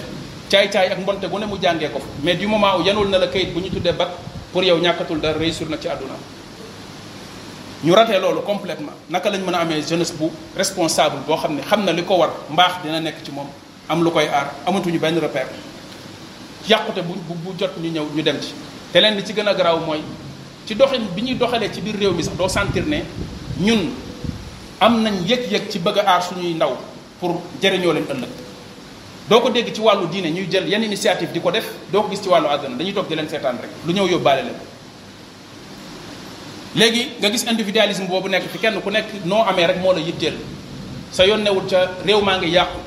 caay-caay 0.50 0.90
ak 0.92 0.98
mbonte 1.00 1.26
gu 1.30 1.38
ne 1.38 1.46
mu 1.46 1.56
jàngee 1.60 1.90
ko 1.90 2.00
mais 2.22 2.34
du 2.34 2.46
moment 2.48 2.76
où 2.78 2.82
yanul 2.82 3.08
na 3.08 3.18
la 3.18 3.28
kayit 3.28 3.52
bu 3.54 3.60
ñu 3.60 3.70
tuddee 3.70 3.92
bat 3.92 4.10
pour 4.52 4.62
yow 4.64 4.78
ñàkkatul 4.78 5.20
dara 5.20 5.38
réussir 5.38 5.68
na 5.68 5.78
ci 5.80 5.88
àdduna 5.88 6.14
ñu 7.84 7.92
ratee 7.94 8.18
loolu 8.20 8.40
complètement 8.44 8.92
naka 9.08 9.30
lañ 9.30 9.40
mën 9.42 9.54
a 9.54 9.58
amee 9.60 9.82
jeunesse 9.88 10.14
bu 10.18 10.26
responsable 10.56 11.18
boo 11.26 11.36
xam 11.36 11.54
ne 11.54 11.60
xam 11.62 11.84
na 11.84 11.92
li 11.92 12.02
ko 12.04 12.16
war 12.16 12.30
mbaax 12.50 12.82
dina 12.82 12.98
nekk 13.00 13.22
ci 13.24 13.30
moom 13.30 13.46
am 13.88 14.02
lu 14.02 14.10
koy 14.10 14.26
aar 14.26 14.50
amatuñu 14.66 14.98
benn 14.98 15.18
repère 15.20 15.48
yàqute 16.68 17.02
bu 17.02 17.14
bu 17.36 17.54
jot 17.58 17.70
ñu 17.80 17.88
ñëw 17.90 18.06
ñu 18.14 18.22
dem 18.22 18.40
ci 18.40 18.52
te 18.92 18.98
leen 19.00 19.14
li 19.14 19.24
ci 19.24 19.32
gën 19.32 19.46
a 19.46 19.54
garaaw 19.54 19.78
mooy 19.84 20.02
ci 20.66 20.74
doxin 20.74 21.02
bi 21.14 21.22
ñuy 21.22 21.34
doxalee 21.36 21.70
ci 21.72 21.80
biir 21.80 21.94
réew 21.96 22.12
mi 22.12 22.22
sax 22.24 22.34
doo 22.36 22.48
sentir 22.48 22.84
ne 22.84 23.04
ñun 23.60 23.90
am 24.80 25.02
nañ 25.02 25.24
yëg-yëg 25.24 25.68
ci 25.70 25.78
bëgg 25.78 25.98
a 25.98 26.10
aar 26.14 26.22
suñuy 26.22 26.54
ndaw 26.54 26.76
pour 27.18 27.42
jëriñoo 27.60 27.92
leen 27.92 28.06
ëllëg 28.08 28.32
doo 29.28 29.40
ko 29.40 29.50
dégg 29.50 29.74
ci 29.74 29.80
wàllu 29.80 30.06
diine 30.08 30.30
ñuy 30.32 30.46
jël 30.50 30.68
yenn 30.68 30.82
initiative 30.84 31.32
di 31.32 31.40
ko 31.40 31.50
def 31.50 31.66
doo 31.92 32.02
ko 32.02 32.08
gis 32.10 32.22
ci 32.22 32.28
wàllu 32.28 32.46
àdduna 32.48 32.76
dañuy 32.76 32.94
toog 32.94 33.08
di 33.08 33.14
leen 33.14 33.28
seetaan 33.28 33.58
rek 33.60 33.70
lu 33.86 33.92
ñëw 33.92 34.08
yóbbaale 34.10 34.42
leen 34.42 34.56
léegi 36.76 37.08
nga 37.18 37.30
gis 37.30 37.44
individualisme 37.46 38.06
boobu 38.06 38.28
nekk 38.28 38.48
fi 38.48 38.58
kenn 38.58 38.80
ku 38.80 38.90
nekk 38.90 39.08
noo 39.24 39.42
amee 39.44 39.66
rek 39.66 39.78
moo 39.80 39.92
la 39.92 40.00
yitteel 40.00 40.34
sa 41.10 41.24
yoon 41.26 41.38
newul 41.42 41.66
ca 41.68 41.90
réew 42.04 42.20
maa 42.22 42.38
ngi 42.38 42.50
yàqu 42.50 42.78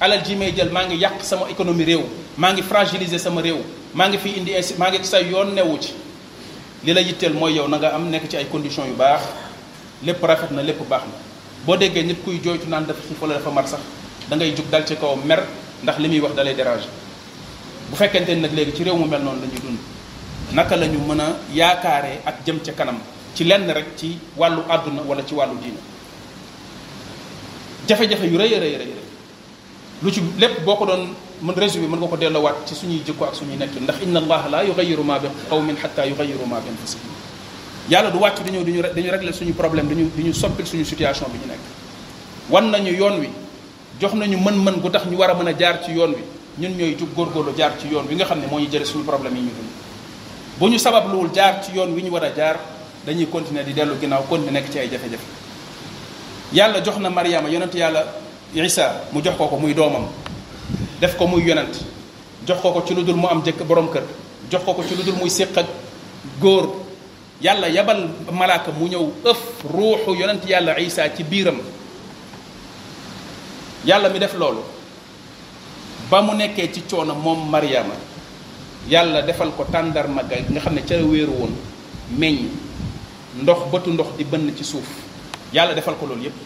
alal 0.00 0.24
ji 0.24 0.34
may 0.36 0.52
jël 0.54 0.70
maa 0.70 0.86
ngi 0.86 0.96
yàq 1.00 1.22
sama 1.22 1.46
économie 1.50 1.84
réew 1.84 2.02
maa 2.38 2.52
ngi 2.52 2.62
fragiliser 2.62 3.18
sama 3.18 3.40
réew 3.42 3.58
maa 3.94 4.08
ngi 4.08 4.18
fi 4.18 4.28
indi 4.36 4.52
maa 4.78 4.90
ngi 4.90 5.04
sa 5.04 5.18
yoon 5.20 5.54
newu 5.54 5.78
ci 5.80 5.92
li 6.84 6.92
la 6.92 7.00
yitteel 7.00 7.32
mooy 7.34 7.54
yow 7.54 7.68
na 7.68 7.76
nga 7.78 7.90
am 7.94 8.08
nekk 8.10 8.28
ci 8.28 8.36
ay 8.36 8.46
conditions 8.46 8.86
yu 8.88 8.94
baax 8.94 9.22
lépp 10.04 10.22
rafet 10.22 10.50
na 10.52 10.62
lépp 10.62 10.82
baax 10.88 11.02
na 11.06 11.33
boo 11.66 11.76
déggee 11.80 12.04
nit 12.04 12.20
kuy 12.24 12.36
jooytu 12.44 12.68
naan 12.68 12.84
dafa 12.84 13.00
xiif 13.00 13.16
wala 13.24 13.40
dafa 13.40 13.50
mar 13.50 13.64
sax 13.66 13.80
da 14.28 14.36
ngay 14.36 14.52
jug 14.56 14.68
dal 14.70 14.84
ci 14.84 14.94
kaw 15.00 15.16
mer 15.16 15.40
ndax 15.82 15.96
li 15.98 16.08
muy 16.12 16.20
wax 16.20 16.34
dalay 16.36 16.52
déranger 16.54 16.88
bu 17.88 17.96
fekkente 17.96 18.28
ni 18.36 18.42
nag 18.44 18.52
léegi 18.52 18.72
ci 18.76 18.84
réew 18.84 18.96
mu 18.96 19.08
mel 19.08 19.22
noonu 19.24 19.40
la 19.40 19.48
ñuy 19.48 19.60
dund 19.64 19.80
naka 20.52 20.76
la 20.76 20.86
ñu 20.86 20.98
mën 21.08 21.20
a 21.20 21.26
yaakaaree 21.54 22.20
ak 22.26 22.44
jëm 22.44 22.58
ca 22.60 22.72
kanam 22.72 22.98
ci 23.34 23.44
lenn 23.44 23.64
rek 23.72 23.96
ci 23.96 24.18
wàllu 24.36 24.60
àdduna 24.68 25.02
wala 25.08 25.22
ci 25.26 25.34
wàllu 25.34 25.56
diina 25.62 25.80
jafe-jafe 27.88 28.26
yu 28.28 28.36
rëy 28.38 28.52
a 28.56 28.58
rëy 28.60 28.74
rëy 28.84 28.94
lu 30.02 30.10
ci 30.12 30.20
lépp 30.38 30.60
boo 30.64 30.76
ko 30.76 30.84
doon 30.84 31.08
mën 31.42 31.54
résumé 31.56 31.86
mën 31.88 31.96
nga 31.98 32.06
ko 32.08 32.16
delloowaat 32.16 32.56
ci 32.68 32.74
suñuy 32.74 33.00
jikko 33.06 33.24
ak 33.24 33.34
suñuy 33.36 33.56
nekkin 33.56 33.84
ndax 33.84 34.02
inna 34.04 34.20
allaha 34.20 34.48
la 34.50 34.62
yugayiru 34.64 35.02
ma 35.02 35.18
bi 35.18 35.28
qawmin 35.48 35.76
xatta 35.80 36.04
yugayiru 36.04 36.44
ma 36.44 36.60
bi 36.60 36.68
anfusihim 36.68 37.23
yàlla 37.88 38.10
du 38.10 38.18
wàcc 38.18 38.42
di 38.44 38.50
ñëw 38.50 38.64
du 38.64 38.70
ñu 38.70 38.82
di 38.94 39.02
ñu 39.02 39.10
régler 39.10 39.34
suñu 39.34 39.52
problème 39.54 39.88
di 39.88 39.94
ñu 40.02 40.10
ñu 40.16 40.32
soppil 40.32 40.66
suñu 40.66 40.84
situation 40.84 41.26
bi 41.30 41.38
ñu 41.38 41.46
nekk 41.48 41.58
wan 42.48 42.70
nañu 42.70 42.90
yoon 42.92 43.18
wi 43.20 43.28
jox 44.00 44.14
nañu 44.14 44.36
mën-mën 44.38 44.80
gu 44.80 44.88
tax 44.90 45.04
ñu 45.06 45.16
war 45.16 45.30
a 45.30 45.34
mën 45.34 45.48
a 45.48 45.52
jaar 45.58 45.82
ci 45.84 45.92
yoon 45.92 46.12
wi 46.14 46.22
ñun 46.58 46.76
ñooy 46.76 46.94
jug 46.98 47.08
góorgóorlu 47.14 47.52
jaar 47.56 47.72
ci 47.78 47.88
yoon 47.88 48.06
wi 48.10 48.16
xam 48.24 48.40
ne 48.40 48.46
moo 48.50 48.58
ñu 48.58 48.68
jële 48.70 48.84
suñu 48.84 49.04
problème 49.04 49.34
ñu 49.34 49.50
dund 50.58 50.72
ñu 50.72 50.78
sababluwul 50.78 51.30
jaar 51.34 51.62
ci 51.62 51.72
yoon 51.72 51.92
wi 51.94 52.02
ñu 52.02 52.10
war 52.10 52.24
a 52.24 52.32
jaar 52.34 52.58
dañuy 53.06 53.28
continuer 53.30 53.64
di 53.64 53.74
dellu 53.74 53.96
ginnaaw 54.00 54.24
continuer 54.28 54.52
nekk 54.52 54.70
ci 54.70 54.78
ay 54.78 54.88
jafe-jafe 54.90 55.22
yàlla 56.52 56.80
jox 56.80 56.96
na 56.98 57.10
Mariama 57.10 57.48
yonent 57.48 57.74
yàlla 57.74 58.22
Isa 58.54 59.02
mu 59.12 59.20
jox 59.22 59.36
ko 59.36 59.46
ko 59.48 59.56
muy 59.58 59.74
doomam 59.74 60.06
def 61.00 61.16
ko 61.16 61.26
muy 61.26 61.42
yonent 61.42 61.74
jox 62.46 62.60
ko 62.62 62.70
ko 62.72 62.82
ci 62.86 62.94
lu 62.94 63.02
dul 63.02 63.16
mu 63.16 63.26
am 63.26 63.42
jëkk 63.42 63.62
borom 63.66 63.90
kër 63.92 64.02
jox 64.50 64.62
ko 64.64 64.72
ko 64.72 64.84
ci 64.88 64.94
lu 64.96 65.02
dul 65.02 65.16
muy 65.16 65.28
séq 65.28 65.58
ak 65.58 65.66
góor 66.40 66.82
yàlla 67.44 67.68
yebal 67.68 68.08
malaaka 68.32 68.72
mu 68.72 68.88
ñëw 68.88 69.04
ëf 69.28 69.40
ruuxu 69.68 70.16
yonent 70.18 70.40
yàlla 70.48 70.80
isa 70.80 71.04
ci 71.14 71.22
biiram 71.24 71.60
yàlla 73.84 74.08
mi 74.08 74.18
def 74.18 74.32
loolu 74.38 74.64
ba 76.10 76.22
mu 76.24 76.32
nekkee 76.34 76.72
ci 76.72 76.80
coono 76.88 77.12
moom 77.14 77.50
Mariama 77.50 77.92
yàlla 78.88 79.20
defal 79.22 79.52
ko 79.54 79.64
tàndarma 79.70 80.22
ga 80.24 80.40
nga 80.48 80.60
xam 80.60 80.74
ne 80.74 80.82
ca 80.88 80.96
wéeru 80.96 81.32
woon 81.36 81.52
meññ 82.16 82.48
ndox 83.42 83.68
bëtu 83.70 83.90
ndox 83.92 84.16
di 84.16 84.24
bënn 84.24 84.56
ci 84.56 84.64
suuf 84.64 84.88
yàlla 85.52 85.74
defal 85.74 85.96
ko 86.00 86.06
loolu 86.06 86.22
yépp 86.22 86.36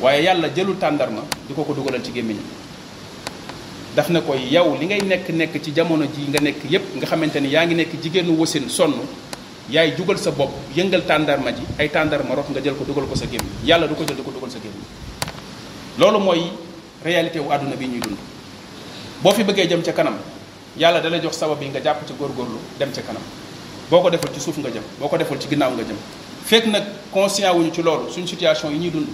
waaye 0.00 0.22
yàlla 0.22 0.48
jëlul 0.56 0.78
tàndarma 0.78 1.20
di 1.46 1.52
ko 1.52 1.64
ko 1.64 1.74
dugalal 1.74 2.02
ci 2.02 2.12
gémmiñ 2.14 2.40
daf 3.94 4.08
na 4.08 4.20
ko 4.22 4.32
yow 4.36 4.74
li 4.80 4.86
ngay 4.86 5.00
nekk 5.04 5.28
nekk 5.28 5.60
ci 5.62 5.72
jamono 5.74 6.06
ji 6.06 6.24
nga 6.30 6.40
nekk 6.40 6.64
yépp 6.64 6.96
nga 6.96 7.04
xamante 7.06 7.36
ni 7.40 7.50
yaa 7.52 7.66
ngi 7.66 7.74
nekk 7.74 8.00
jigéenu 8.00 8.32
wasin 8.40 8.68
sonn 8.70 8.94
yaay 9.70 9.96
jugal 9.96 10.16
sa 10.18 10.30
bopp 10.30 10.50
yëngal 10.76 11.02
tàndarma 11.06 11.50
ji 11.52 11.62
ay 11.78 11.88
tàndarma 11.88 12.34
rof 12.34 12.48
nga 12.50 12.60
jël 12.62 12.74
ko 12.74 12.84
dugal 12.84 13.06
ko 13.06 13.14
sa 13.16 13.26
gémmi 13.26 13.50
yàlla 13.66 13.86
du 13.88 13.94
ko 13.94 14.04
jël 14.06 14.14
di 14.16 14.22
ko 14.22 14.30
dugal 14.30 14.50
sa 14.50 14.58
gémmi 14.62 14.78
loolu 15.98 16.18
mooy 16.22 16.42
réalité 17.04 17.38
wu 17.40 17.50
àdduna 17.50 17.74
bi 17.74 17.86
ñuy 17.88 18.00
dund 18.00 18.16
boo 19.22 19.32
fi 19.32 19.42
bëggee 19.42 19.66
jëm 19.66 19.82
ca 19.82 19.92
kanam 19.92 20.16
yàlla 20.78 21.00
dala 21.00 21.18
jox 21.18 21.32
sabab 21.36 21.60
yi 21.60 21.68
nga 21.68 21.80
jàpp 21.82 22.06
ci 22.06 22.12
góorgóorlu 22.18 22.58
dem 22.78 22.92
ca 22.94 23.00
kanam 23.02 23.22
boo 23.90 24.02
ko 24.02 24.10
deful 24.10 24.30
ci 24.32 24.40
suuf 24.40 24.56
nga 24.58 24.70
jëm 24.70 24.82
boo 25.00 25.08
ko 25.08 25.16
deful 25.18 25.38
ci 25.38 25.48
ginnaaw 25.48 25.72
nga 25.72 25.82
jëm 25.82 25.96
fekk 26.44 26.66
nag 26.66 26.84
conscient 27.12 27.52
wuñu 27.54 27.72
ci 27.72 27.82
loolu 27.82 28.06
suñ 28.10 28.24
situation 28.26 28.70
yi 28.70 28.78
ñuy 28.78 28.90
dund 28.90 29.08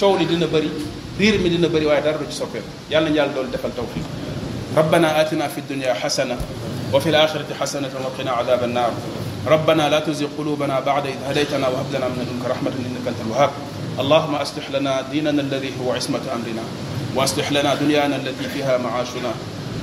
coow 0.00 0.16
li 0.16 0.24
dina 0.26 0.46
bëri 0.46 0.70
riir 1.18 1.38
mi 1.38 1.50
dina 1.50 1.68
bëri 1.68 1.84
waaye 1.84 2.00
dara 2.00 2.16
du 2.16 2.24
ci 2.30 2.36
soppeeku 2.36 2.64
yàlla 2.90 3.10
na 3.10 3.14
yàlla 3.16 3.42
defal 3.52 3.72
tawfiq 3.74 4.02
rabbana 4.74 5.16
atina 5.16 5.48
fi 5.50 5.60
dunya 5.68 5.94
xasana 6.00 6.36
wa 6.92 6.98
fi 7.00 7.08
حسنة 7.12 7.24
axirati 7.24 7.52
xasanatan 7.52 8.00
wa 8.02 8.10
qina 8.16 8.32
adaba 8.38 8.64
annar 8.64 8.90
ربنا 9.48 9.88
لا 9.88 10.00
تزغ 10.00 10.26
قلوبنا 10.38 10.80
بعد 10.80 11.06
إذ 11.06 11.14
هديتنا 11.28 11.68
وهب 11.68 11.86
لنا 11.94 12.08
من 12.08 12.18
لدنك 12.22 12.50
رحمة 12.50 12.70
إنك 12.70 13.08
أنت 13.08 13.16
الوهاب 13.26 13.50
اللهم 14.00 14.34
أصلح 14.34 14.70
لنا 14.70 15.04
ديننا 15.12 15.42
الذي 15.42 15.72
هو 15.82 15.92
عصمة 15.92 16.18
أمرنا 16.32 16.62
وأصلح 17.14 17.52
لنا 17.52 17.74
دنيانا 17.74 18.16
التي 18.16 18.48
فيها 18.48 18.78
معاشنا 18.78 19.30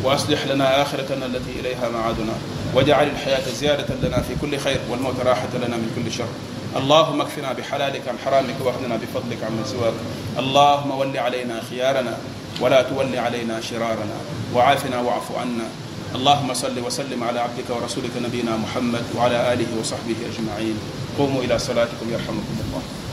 وأصلح 0.04 0.46
لنا 0.48 0.82
آخرتنا 0.82 1.26
التي 1.26 1.60
إليها 1.60 1.90
معادنا 1.90 2.34
واجعل 2.76 3.08
الحياة 3.08 3.50
زيادة 3.60 4.08
لنا 4.08 4.22
في 4.22 4.36
كل 4.42 4.58
خير 4.60 4.80
والموت 4.90 5.16
راحة 5.26 5.48
لنا 5.58 5.78
من 5.78 5.92
كل 6.04 6.12
شر 6.14 6.28
اللهم 6.78 7.22
اكفنا 7.22 7.54
بحلالك 7.54 8.02
عن 8.08 8.16
حرامك 8.26 8.56
واغننا 8.64 8.96
بفضلك 8.96 9.44
عمن 9.44 9.64
سواك 9.66 9.94
اللهم 10.40 10.92
ول 10.98 11.18
علينا 11.18 11.62
خيارنا 11.70 12.18
ولا 12.62 12.82
تول 12.82 13.16
علينا 13.18 13.62
شرارنا 13.62 14.18
وعافنا 14.56 15.00
واعف 15.02 15.32
عنا 15.40 15.66
اللهم 16.16 16.54
صل 16.54 16.80
وسلم 16.80 17.24
على 17.24 17.40
عبدك 17.40 17.68
ورسولك 17.70 18.16
نبينا 18.24 18.58
محمد 18.58 19.04
وعلى 19.18 19.54
آله 19.54 19.70
وصحبه 19.80 20.16
أجمعين 20.32 20.78
قوموا 21.20 21.42
إلى 21.44 21.60
صلاتكم 21.60 22.08
يرحمكم 22.14 22.56
الله 22.64 23.05